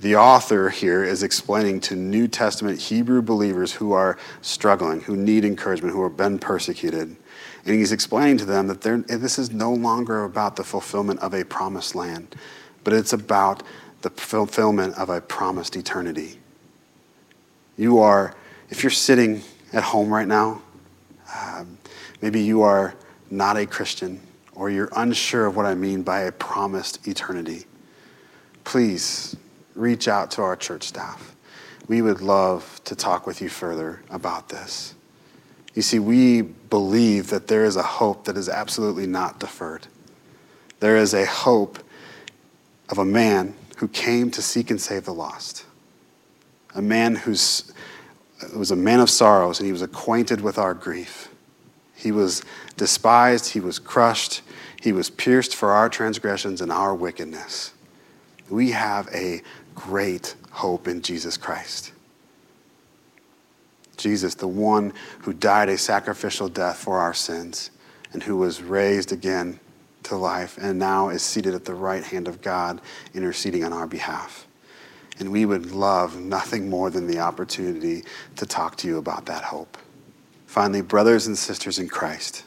The 0.00 0.16
author 0.16 0.70
here 0.70 1.04
is 1.04 1.22
explaining 1.22 1.80
to 1.80 1.96
New 1.96 2.26
Testament 2.26 2.78
Hebrew 2.80 3.20
believers 3.20 3.72
who 3.72 3.92
are 3.92 4.16
struggling, 4.40 5.02
who 5.02 5.14
need 5.14 5.44
encouragement, 5.44 5.94
who 5.94 6.02
have 6.04 6.16
been 6.16 6.38
persecuted. 6.38 7.16
And 7.66 7.74
he's 7.74 7.92
explaining 7.92 8.38
to 8.38 8.46
them 8.46 8.68
that 8.68 8.80
this 8.80 9.38
is 9.38 9.50
no 9.50 9.72
longer 9.72 10.24
about 10.24 10.56
the 10.56 10.64
fulfillment 10.64 11.20
of 11.20 11.34
a 11.34 11.44
promised 11.44 11.94
land, 11.94 12.34
but 12.82 12.94
it's 12.94 13.12
about 13.12 13.62
the 14.02 14.10
fulfillment 14.10 14.96
of 14.96 15.10
a 15.10 15.20
promised 15.20 15.76
eternity. 15.76 16.38
You 17.76 17.98
are, 17.98 18.34
if 18.68 18.82
you're 18.82 18.90
sitting 18.90 19.42
at 19.72 19.82
home 19.82 20.12
right 20.12 20.28
now, 20.28 20.62
um, 21.34 21.78
maybe 22.20 22.40
you 22.40 22.62
are 22.62 22.94
not 23.30 23.56
a 23.56 23.66
Christian 23.66 24.20
or 24.54 24.70
you're 24.70 24.90
unsure 24.96 25.46
of 25.46 25.56
what 25.56 25.66
I 25.66 25.74
mean 25.74 26.02
by 26.02 26.20
a 26.20 26.32
promised 26.32 27.06
eternity. 27.06 27.66
Please 28.64 29.36
reach 29.74 30.08
out 30.08 30.30
to 30.32 30.42
our 30.42 30.56
church 30.56 30.84
staff. 30.84 31.34
We 31.88 32.02
would 32.02 32.20
love 32.20 32.80
to 32.84 32.94
talk 32.94 33.26
with 33.26 33.40
you 33.40 33.48
further 33.48 34.02
about 34.10 34.48
this. 34.48 34.94
You 35.74 35.82
see, 35.82 35.98
we 35.98 36.42
believe 36.42 37.30
that 37.30 37.46
there 37.46 37.64
is 37.64 37.76
a 37.76 37.82
hope 37.82 38.24
that 38.24 38.36
is 38.36 38.48
absolutely 38.48 39.06
not 39.06 39.40
deferred. 39.40 39.86
There 40.80 40.96
is 40.96 41.14
a 41.14 41.26
hope 41.26 41.78
of 42.88 42.98
a 42.98 43.04
man 43.04 43.54
who 43.80 43.88
came 43.88 44.30
to 44.30 44.42
seek 44.42 44.70
and 44.70 44.78
save 44.78 45.06
the 45.06 45.14
lost. 45.14 45.64
A 46.74 46.82
man 46.82 47.16
who 47.16 47.30
was 47.30 48.70
a 48.70 48.76
man 48.76 49.00
of 49.00 49.08
sorrows 49.08 49.58
and 49.58 49.64
he 49.64 49.72
was 49.72 49.80
acquainted 49.80 50.42
with 50.42 50.58
our 50.58 50.74
grief. 50.74 51.28
He 51.94 52.12
was 52.12 52.42
despised, 52.76 53.54
he 53.54 53.60
was 53.60 53.78
crushed, 53.78 54.42
he 54.82 54.92
was 54.92 55.08
pierced 55.08 55.56
for 55.56 55.70
our 55.70 55.88
transgressions 55.88 56.60
and 56.60 56.70
our 56.70 56.94
wickedness. 56.94 57.72
We 58.50 58.72
have 58.72 59.08
a 59.14 59.40
great 59.74 60.34
hope 60.50 60.86
in 60.86 61.00
Jesus 61.00 61.38
Christ. 61.38 61.92
Jesus, 63.96 64.34
the 64.34 64.46
one 64.46 64.92
who 65.20 65.32
died 65.32 65.70
a 65.70 65.78
sacrificial 65.78 66.48
death 66.48 66.76
for 66.76 66.98
our 66.98 67.14
sins 67.14 67.70
and 68.12 68.22
who 68.22 68.36
was 68.36 68.62
raised 68.62 69.10
again 69.10 69.58
to 70.04 70.16
life 70.16 70.58
and 70.58 70.78
now 70.78 71.08
is 71.08 71.22
seated 71.22 71.54
at 71.54 71.64
the 71.64 71.74
right 71.74 72.02
hand 72.02 72.28
of 72.28 72.42
God, 72.42 72.80
interceding 73.14 73.64
on 73.64 73.72
our 73.72 73.86
behalf. 73.86 74.46
And 75.18 75.30
we 75.30 75.44
would 75.44 75.72
love 75.72 76.18
nothing 76.18 76.70
more 76.70 76.90
than 76.90 77.06
the 77.06 77.18
opportunity 77.18 78.04
to 78.36 78.46
talk 78.46 78.76
to 78.76 78.88
you 78.88 78.98
about 78.98 79.26
that 79.26 79.44
hope. 79.44 79.76
Finally, 80.46 80.82
brothers 80.82 81.26
and 81.26 81.36
sisters 81.36 81.78
in 81.78 81.88
Christ, 81.88 82.44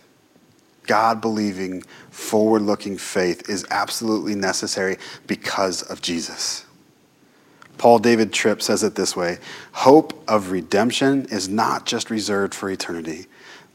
God 0.87 1.21
believing, 1.21 1.83
forward 2.09 2.63
looking 2.63 2.97
faith 2.97 3.49
is 3.49 3.65
absolutely 3.69 4.35
necessary 4.35 4.97
because 5.27 5.83
of 5.83 6.01
Jesus. 6.01 6.65
Paul 7.77 7.99
David 7.99 8.31
Tripp 8.31 8.61
says 8.61 8.83
it 8.83 8.95
this 8.95 9.15
way 9.15 9.39
Hope 9.71 10.23
of 10.27 10.51
redemption 10.51 11.25
is 11.25 11.47
not 11.49 11.85
just 11.85 12.09
reserved 12.09 12.53
for 12.53 12.69
eternity, 12.69 13.25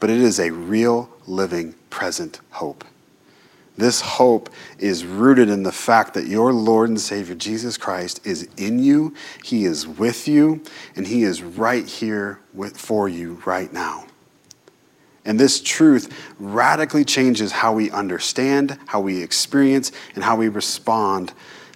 but 0.00 0.10
it 0.10 0.18
is 0.18 0.38
a 0.38 0.50
real, 0.50 1.10
living, 1.26 1.74
present 1.90 2.40
hope. 2.50 2.84
This 3.78 4.00
hope 4.00 4.50
is 4.80 5.06
rooted 5.06 5.48
in 5.48 5.62
the 5.62 5.70
fact 5.70 6.14
that 6.14 6.26
your 6.26 6.52
Lord 6.52 6.88
and 6.88 7.00
Savior 7.00 7.36
Jesus 7.36 7.78
Christ 7.78 8.26
is 8.26 8.48
in 8.56 8.80
you, 8.80 9.14
He 9.44 9.64
is 9.64 9.86
with 9.86 10.26
you, 10.26 10.64
and 10.96 11.06
He 11.06 11.22
is 11.22 11.44
right 11.44 11.86
here 11.86 12.40
with, 12.52 12.76
for 12.76 13.08
you 13.08 13.40
right 13.46 13.72
now. 13.72 14.04
And 15.24 15.38
this 15.38 15.60
truth 15.60 16.12
radically 16.40 17.04
changes 17.04 17.52
how 17.52 17.72
we 17.72 17.88
understand, 17.92 18.76
how 18.86 19.00
we 19.00 19.22
experience, 19.22 19.92
and 20.16 20.24
how 20.24 20.34
we 20.34 20.48
respond 20.48 21.32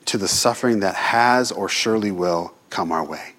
to 0.06 0.18
the 0.18 0.26
suffering 0.26 0.80
that 0.80 0.96
has 0.96 1.52
or 1.52 1.68
surely 1.68 2.10
will 2.10 2.52
come 2.68 2.90
our 2.90 3.04
way. 3.04 3.34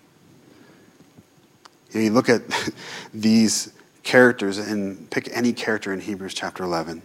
You, 1.91 2.11
look 2.11 2.29
at 2.29 2.43
these 3.13 3.73
characters 4.03 4.57
and 4.57 5.09
pick 5.09 5.27
any 5.33 5.51
character 5.51 5.91
in 5.91 5.99
Hebrews 5.99 6.33
chapter 6.33 6.63
11 6.63 7.01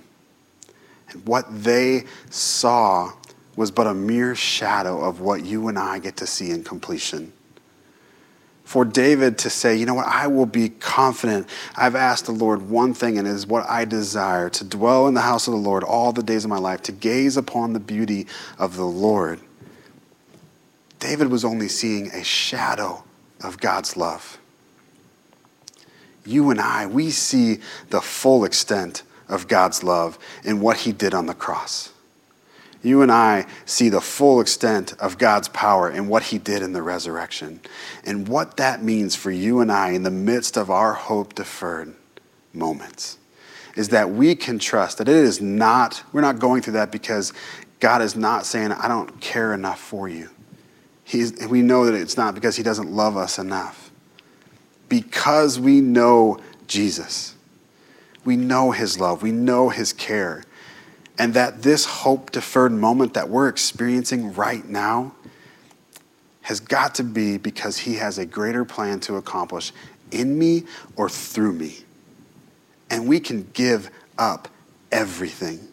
and 1.11 1.27
what 1.27 1.47
they 1.51 2.05
saw 2.31 3.13
was 3.57 3.71
but 3.71 3.87
a 3.87 3.95
mere 3.95 4.35
shadow 4.35 5.01
of 5.01 5.21
what 5.21 5.45
you 5.45 5.69
and 5.69 5.79
I 5.79 5.99
get 5.99 6.17
to 6.19 6.27
see 6.27 6.51
in 6.51 6.63
completion. 6.63 7.33
For 8.65 8.85
David 8.85 9.39
to 9.39 9.51
say, 9.51 9.77
you 9.77 9.87
know 9.87 9.95
what, 9.95 10.07
I 10.07 10.27
will 10.27 10.47
be 10.47 10.69
confident. 10.69 11.49
I've 11.75 11.97
asked 11.97 12.27
the 12.27 12.33
Lord 12.33 12.69
one 12.69 12.93
thing, 12.93 13.19
and 13.19 13.27
it 13.27 13.31
is 13.31 13.47
what 13.47 13.65
I 13.67 13.87
desire 13.87 14.51
to 14.51 14.65
dwell 14.65 15.09
in 15.09 15.15
the 15.15 15.23
house 15.23 15.49
of 15.49 15.55
the 15.55 15.59
Lord 15.59 15.83
all 15.83 16.13
the 16.13 16.23
days 16.23 16.45
of 16.45 16.51
my 16.51 16.59
life, 16.59 16.83
to 16.83 16.93
gaze 16.93 17.39
upon 17.39 17.73
the 17.73 17.81
beauty 17.81 18.27
of 18.59 18.77
the 18.77 18.85
Lord. 18.85 19.41
David 20.99 21.31
was 21.31 21.47
only 21.47 21.69
seeing 21.69 22.09
a 22.09 22.23
shadow 22.23 23.05
of 23.43 23.59
God's 23.59 23.97
love. 23.97 24.39
You 26.27 26.51
and 26.51 26.61
I, 26.61 26.87
we 26.87 27.11
see 27.11 27.61
the 27.89 28.03
full 28.03 28.45
extent 28.45 29.03
of 29.29 29.49
God's 29.49 29.83
love 29.83 30.19
and 30.45 30.61
what 30.61 30.79
he 30.79 30.93
did 30.93 31.15
on 31.15 31.27
the 31.27 31.35
cross. 31.35 31.93
You 32.83 33.03
and 33.03 33.11
I 33.11 33.47
see 33.65 33.89
the 33.89 34.01
full 34.01 34.41
extent 34.41 34.95
of 35.01 35.19
God's 35.19 35.49
power 35.49 35.89
and 35.89 36.09
what 36.09 36.25
he 36.25 36.39
did 36.39 36.63
in 36.63 36.73
the 36.73 36.83
resurrection 36.83 37.61
and 38.05 38.29
what 38.29 38.57
that 38.57 38.83
means 38.83 39.17
for 39.17 39.31
you 39.31 39.61
and 39.61 39.73
I 39.73 39.91
in 39.91 40.05
the 40.05 40.11
midst 40.11 40.57
of 40.57 40.71
our 40.71 40.95
hope 40.95 41.35
deferred 41.35 41.95
moments 42.53 43.19
is 43.75 43.91
that 43.91 44.11
we 44.11 44.35
can 44.35 44.59
trust 44.59 44.99
that 44.99 45.09
it 45.09 45.15
is 45.15 45.41
not, 45.41 46.03
we're 46.13 46.21
not 46.21 46.39
going 46.39 46.63
through 46.63 46.75
that 46.75 46.93
because 46.93 47.33
God 47.81 48.03
is 48.03 48.17
not 48.17 48.47
saying, 48.47 48.73
I 48.73 48.89
don't 48.89 49.21
care 49.21 49.55
enough 49.55 49.81
for 49.81 50.09
you. 50.09 50.31
He's, 51.05 51.47
we 51.47 51.63
know 51.63 51.87
that 51.87 51.95
it's 51.95 52.17
not 52.17 52.35
because 52.35 52.57
he 52.57 52.63
doesn't 52.63 52.91
love 52.91 53.17
us 53.17 53.39
enough. 53.39 53.91
Because 54.89 55.59
we 55.59 55.81
know 55.81 56.39
Jesus 56.67 57.35
we 58.25 58.37
know 58.37 58.71
His 58.71 58.99
love, 58.99 59.23
we 59.23 59.33
know 59.33 59.69
His 59.69 59.93
care, 59.93 60.45
and 61.19 61.35
that 61.35 61.63
this 61.63 61.85
hope 61.85 62.31
deferred 62.31 62.73
moment 62.73 63.15
that 63.15 63.29
we're 63.29 63.49
experiencing 63.49 64.35
right 64.35 64.67
now 64.67 65.15
has 66.43 66.61
got 66.61 66.95
to 66.97 67.05
be 67.05 67.37
because 67.39 67.79
He 67.79 67.95
has 67.97 68.19
a 68.19 68.27
greater 68.27 68.65
plan 68.65 69.01
to 69.01 69.17
accomplish 69.17 69.73
in 70.11 70.39
me 70.39 70.65
or 70.97 71.09
through 71.09 71.53
me. 71.53 71.79
And 72.91 73.07
we 73.07 73.21
can 73.21 73.49
give 73.53 73.91
up 74.17 74.49
everything. 74.91 75.69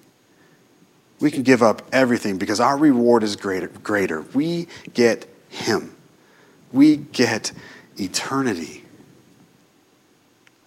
We 1.20 1.32
can 1.32 1.44
give 1.44 1.64
up 1.64 1.82
everything 1.94 2.38
because 2.38 2.60
our 2.60 2.78
reward 2.78 3.24
is 3.24 3.36
greater. 3.36 3.68
greater. 3.68 4.22
We 4.34 4.68
get 4.94 5.28
Him, 5.50 5.96
we 6.72 6.98
get 6.98 7.52
eternity. 7.98 8.85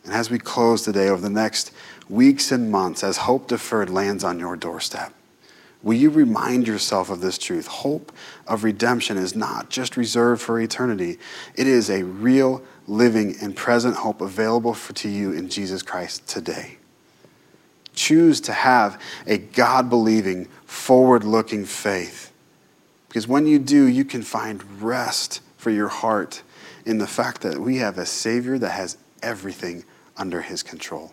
And 0.08 0.16
as 0.16 0.30
we 0.30 0.38
close 0.38 0.80
today, 0.80 1.10
over 1.10 1.20
the 1.20 1.28
next 1.28 1.70
weeks 2.08 2.50
and 2.50 2.72
months, 2.72 3.04
as 3.04 3.18
hope 3.18 3.48
deferred 3.48 3.90
lands 3.90 4.24
on 4.24 4.38
your 4.38 4.56
doorstep, 4.56 5.12
will 5.82 5.98
you 5.98 6.08
remind 6.08 6.66
yourself 6.66 7.10
of 7.10 7.20
this 7.20 7.36
truth? 7.36 7.66
Hope 7.66 8.10
of 8.46 8.64
redemption 8.64 9.18
is 9.18 9.36
not 9.36 9.68
just 9.68 9.98
reserved 9.98 10.40
for 10.40 10.58
eternity, 10.58 11.18
it 11.56 11.66
is 11.66 11.90
a 11.90 12.04
real, 12.04 12.62
living, 12.86 13.36
and 13.42 13.54
present 13.54 13.96
hope 13.96 14.22
available 14.22 14.72
for, 14.72 14.94
to 14.94 15.10
you 15.10 15.32
in 15.32 15.50
Jesus 15.50 15.82
Christ 15.82 16.26
today. 16.26 16.78
Choose 17.92 18.40
to 18.40 18.54
have 18.54 18.98
a 19.26 19.36
God 19.36 19.90
believing, 19.90 20.46
forward 20.64 21.22
looking 21.22 21.66
faith. 21.66 22.32
Because 23.08 23.28
when 23.28 23.46
you 23.46 23.58
do, 23.58 23.84
you 23.84 24.06
can 24.06 24.22
find 24.22 24.82
rest 24.82 25.42
for 25.58 25.68
your 25.68 25.88
heart 25.88 26.42
in 26.86 26.96
the 26.96 27.06
fact 27.06 27.42
that 27.42 27.58
we 27.58 27.76
have 27.76 27.98
a 27.98 28.06
Savior 28.06 28.56
that 28.56 28.70
has 28.70 28.96
everything 29.22 29.84
under 30.18 30.42
his 30.42 30.62
control. 30.62 31.12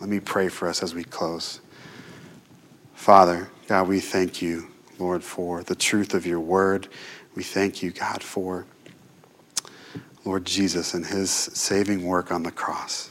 Let 0.00 0.08
me 0.08 0.20
pray 0.20 0.48
for 0.48 0.68
us 0.68 0.82
as 0.82 0.94
we 0.94 1.04
close. 1.04 1.60
Father, 2.94 3.50
God, 3.68 3.88
we 3.88 4.00
thank 4.00 4.42
you, 4.42 4.68
Lord, 4.98 5.22
for 5.22 5.62
the 5.62 5.74
truth 5.74 6.14
of 6.14 6.26
your 6.26 6.40
word. 6.40 6.88
We 7.34 7.42
thank 7.42 7.82
you, 7.82 7.90
God, 7.90 8.22
for 8.22 8.66
Lord 10.24 10.44
Jesus 10.44 10.94
and 10.94 11.06
his 11.06 11.30
saving 11.30 12.04
work 12.04 12.32
on 12.32 12.42
the 12.42 12.50
cross. 12.50 13.10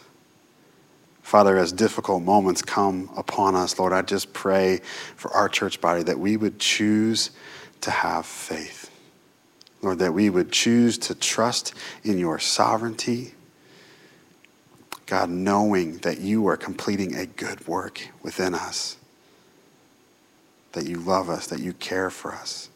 Father, 1.21 1.57
as 1.57 1.73
difficult 1.73 2.23
moments 2.23 2.61
come 2.61 3.09
upon 3.17 3.53
us, 3.55 3.77
Lord, 3.77 3.91
I 3.91 4.01
just 4.01 4.31
pray 4.33 4.79
for 5.15 5.29
our 5.31 5.49
church 5.49 5.81
body 5.81 6.03
that 6.03 6.17
we 6.17 6.37
would 6.37 6.57
choose 6.59 7.31
to 7.81 7.91
have 7.91 8.25
faith. 8.25 8.89
Lord, 9.81 9.99
that 9.99 10.13
we 10.13 10.29
would 10.29 10.51
choose 10.51 10.97
to 10.99 11.15
trust 11.15 11.73
in 12.03 12.17
your 12.17 12.39
sovereignty 12.39 13.33
God, 15.07 15.29
knowing 15.29 15.97
that 15.99 16.19
you 16.19 16.47
are 16.47 16.57
completing 16.57 17.15
a 17.15 17.25
good 17.25 17.65
work 17.65 18.01
within 18.21 18.53
us, 18.53 18.97
that 20.73 20.85
you 20.85 20.97
love 20.97 21.29
us, 21.29 21.47
that 21.47 21.59
you 21.59 21.71
care 21.73 22.09
for 22.09 22.33
us. 22.33 22.69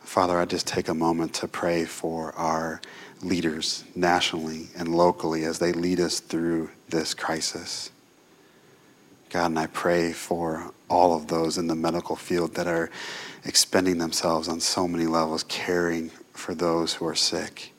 Father, 0.00 0.38
I 0.38 0.44
just 0.44 0.66
take 0.66 0.88
a 0.88 0.94
moment 0.94 1.34
to 1.34 1.48
pray 1.48 1.86
for 1.86 2.32
our 2.34 2.82
leaders 3.22 3.82
nationally 3.94 4.68
and 4.76 4.94
locally 4.94 5.44
as 5.44 5.58
they 5.58 5.72
lead 5.72 6.00
us 6.00 6.20
through 6.20 6.70
this 6.90 7.14
crisis. 7.14 7.90
God, 9.30 9.46
and 9.46 9.58
I 9.58 9.66
pray 9.66 10.12
for 10.12 10.70
all 10.88 11.16
of 11.16 11.28
those 11.28 11.56
in 11.58 11.66
the 11.66 11.74
medical 11.74 12.14
field 12.14 12.54
that 12.54 12.66
are 12.66 12.90
expending 13.44 13.98
themselves 13.98 14.48
on 14.48 14.60
so 14.60 14.86
many 14.86 15.06
levels, 15.06 15.44
caring 15.44 16.10
for 16.34 16.54
those 16.54 16.94
who 16.94 17.06
are 17.06 17.14
sick. 17.14 17.72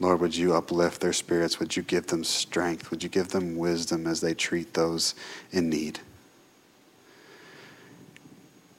Lord, 0.00 0.20
would 0.20 0.36
you 0.36 0.54
uplift 0.54 1.00
their 1.00 1.12
spirits? 1.12 1.58
Would 1.58 1.76
you 1.76 1.82
give 1.82 2.06
them 2.06 2.22
strength? 2.22 2.90
Would 2.90 3.02
you 3.02 3.08
give 3.08 3.28
them 3.28 3.56
wisdom 3.56 4.06
as 4.06 4.20
they 4.20 4.34
treat 4.34 4.74
those 4.74 5.14
in 5.50 5.68
need? 5.68 6.00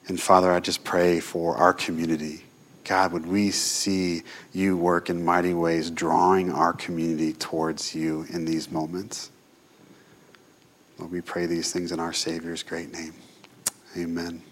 And 0.08 0.20
Father, 0.20 0.50
I 0.50 0.60
just 0.60 0.82
pray 0.82 1.20
for 1.20 1.56
our 1.56 1.72
community. 1.72 2.44
God, 2.84 3.12
would 3.12 3.26
we 3.26 3.50
see 3.50 4.22
you 4.52 4.76
work 4.76 5.10
in 5.10 5.24
mighty 5.24 5.54
ways, 5.54 5.90
drawing 5.90 6.50
our 6.50 6.72
community 6.72 7.32
towards 7.34 7.94
you 7.94 8.26
in 8.30 8.44
these 8.44 8.70
moments? 8.70 9.30
Lord, 10.98 11.12
we 11.12 11.20
pray 11.20 11.46
these 11.46 11.72
things 11.72 11.92
in 11.92 12.00
our 12.00 12.12
Savior's 12.12 12.62
great 12.62 12.92
name. 12.92 13.14
Amen. 13.96 14.42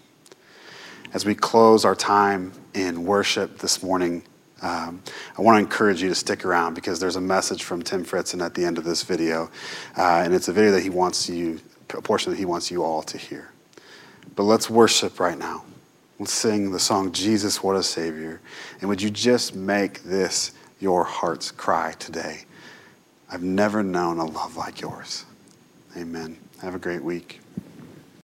As 1.13 1.25
we 1.25 1.35
close 1.35 1.83
our 1.83 1.95
time 1.95 2.53
in 2.73 3.03
worship 3.03 3.57
this 3.57 3.81
morning, 3.83 4.23
um, 4.61 5.01
I 5.37 5.41
want 5.41 5.55
to 5.55 5.59
encourage 5.59 6.01
you 6.01 6.09
to 6.09 6.15
stick 6.15 6.45
around 6.45 6.73
because 6.73 6.99
there's 6.99 7.15
a 7.15 7.21
message 7.21 7.63
from 7.63 7.81
Tim 7.81 8.03
Fritzen 8.03 8.43
at 8.43 8.53
the 8.53 8.65
end 8.65 8.77
of 8.77 8.83
this 8.83 9.03
video, 9.03 9.49
uh, 9.97 10.21
and 10.23 10.33
it's 10.33 10.47
a 10.47 10.53
video 10.53 10.71
that 10.71 10.83
he 10.83 10.89
wants 10.89 11.29
you, 11.29 11.59
a 11.93 12.01
portion 12.01 12.31
that 12.31 12.37
he 12.37 12.45
wants 12.45 12.69
you 12.69 12.83
all 12.83 13.01
to 13.03 13.17
hear. 13.17 13.51
But 14.35 14.43
let's 14.43 14.69
worship 14.69 15.19
right 15.19 15.37
now. 15.37 15.63
Let's 16.19 16.33
sing 16.33 16.71
the 16.71 16.79
song 16.79 17.13
Jesus, 17.13 17.63
What 17.63 17.75
a 17.75 17.83
Savior. 17.83 18.41
And 18.81 18.89
would 18.89 19.01
you 19.01 19.09
just 19.09 19.55
make 19.55 20.03
this 20.03 20.51
your 20.79 21.03
heart's 21.03 21.51
cry 21.51 21.93
today? 21.93 22.43
I've 23.31 23.43
never 23.43 23.83
known 23.83 24.17
a 24.17 24.25
love 24.25 24.57
like 24.57 24.81
yours. 24.81 25.25
Amen. 25.95 26.37
Have 26.61 26.75
a 26.75 26.79
great 26.79 27.03
week. 27.03 27.39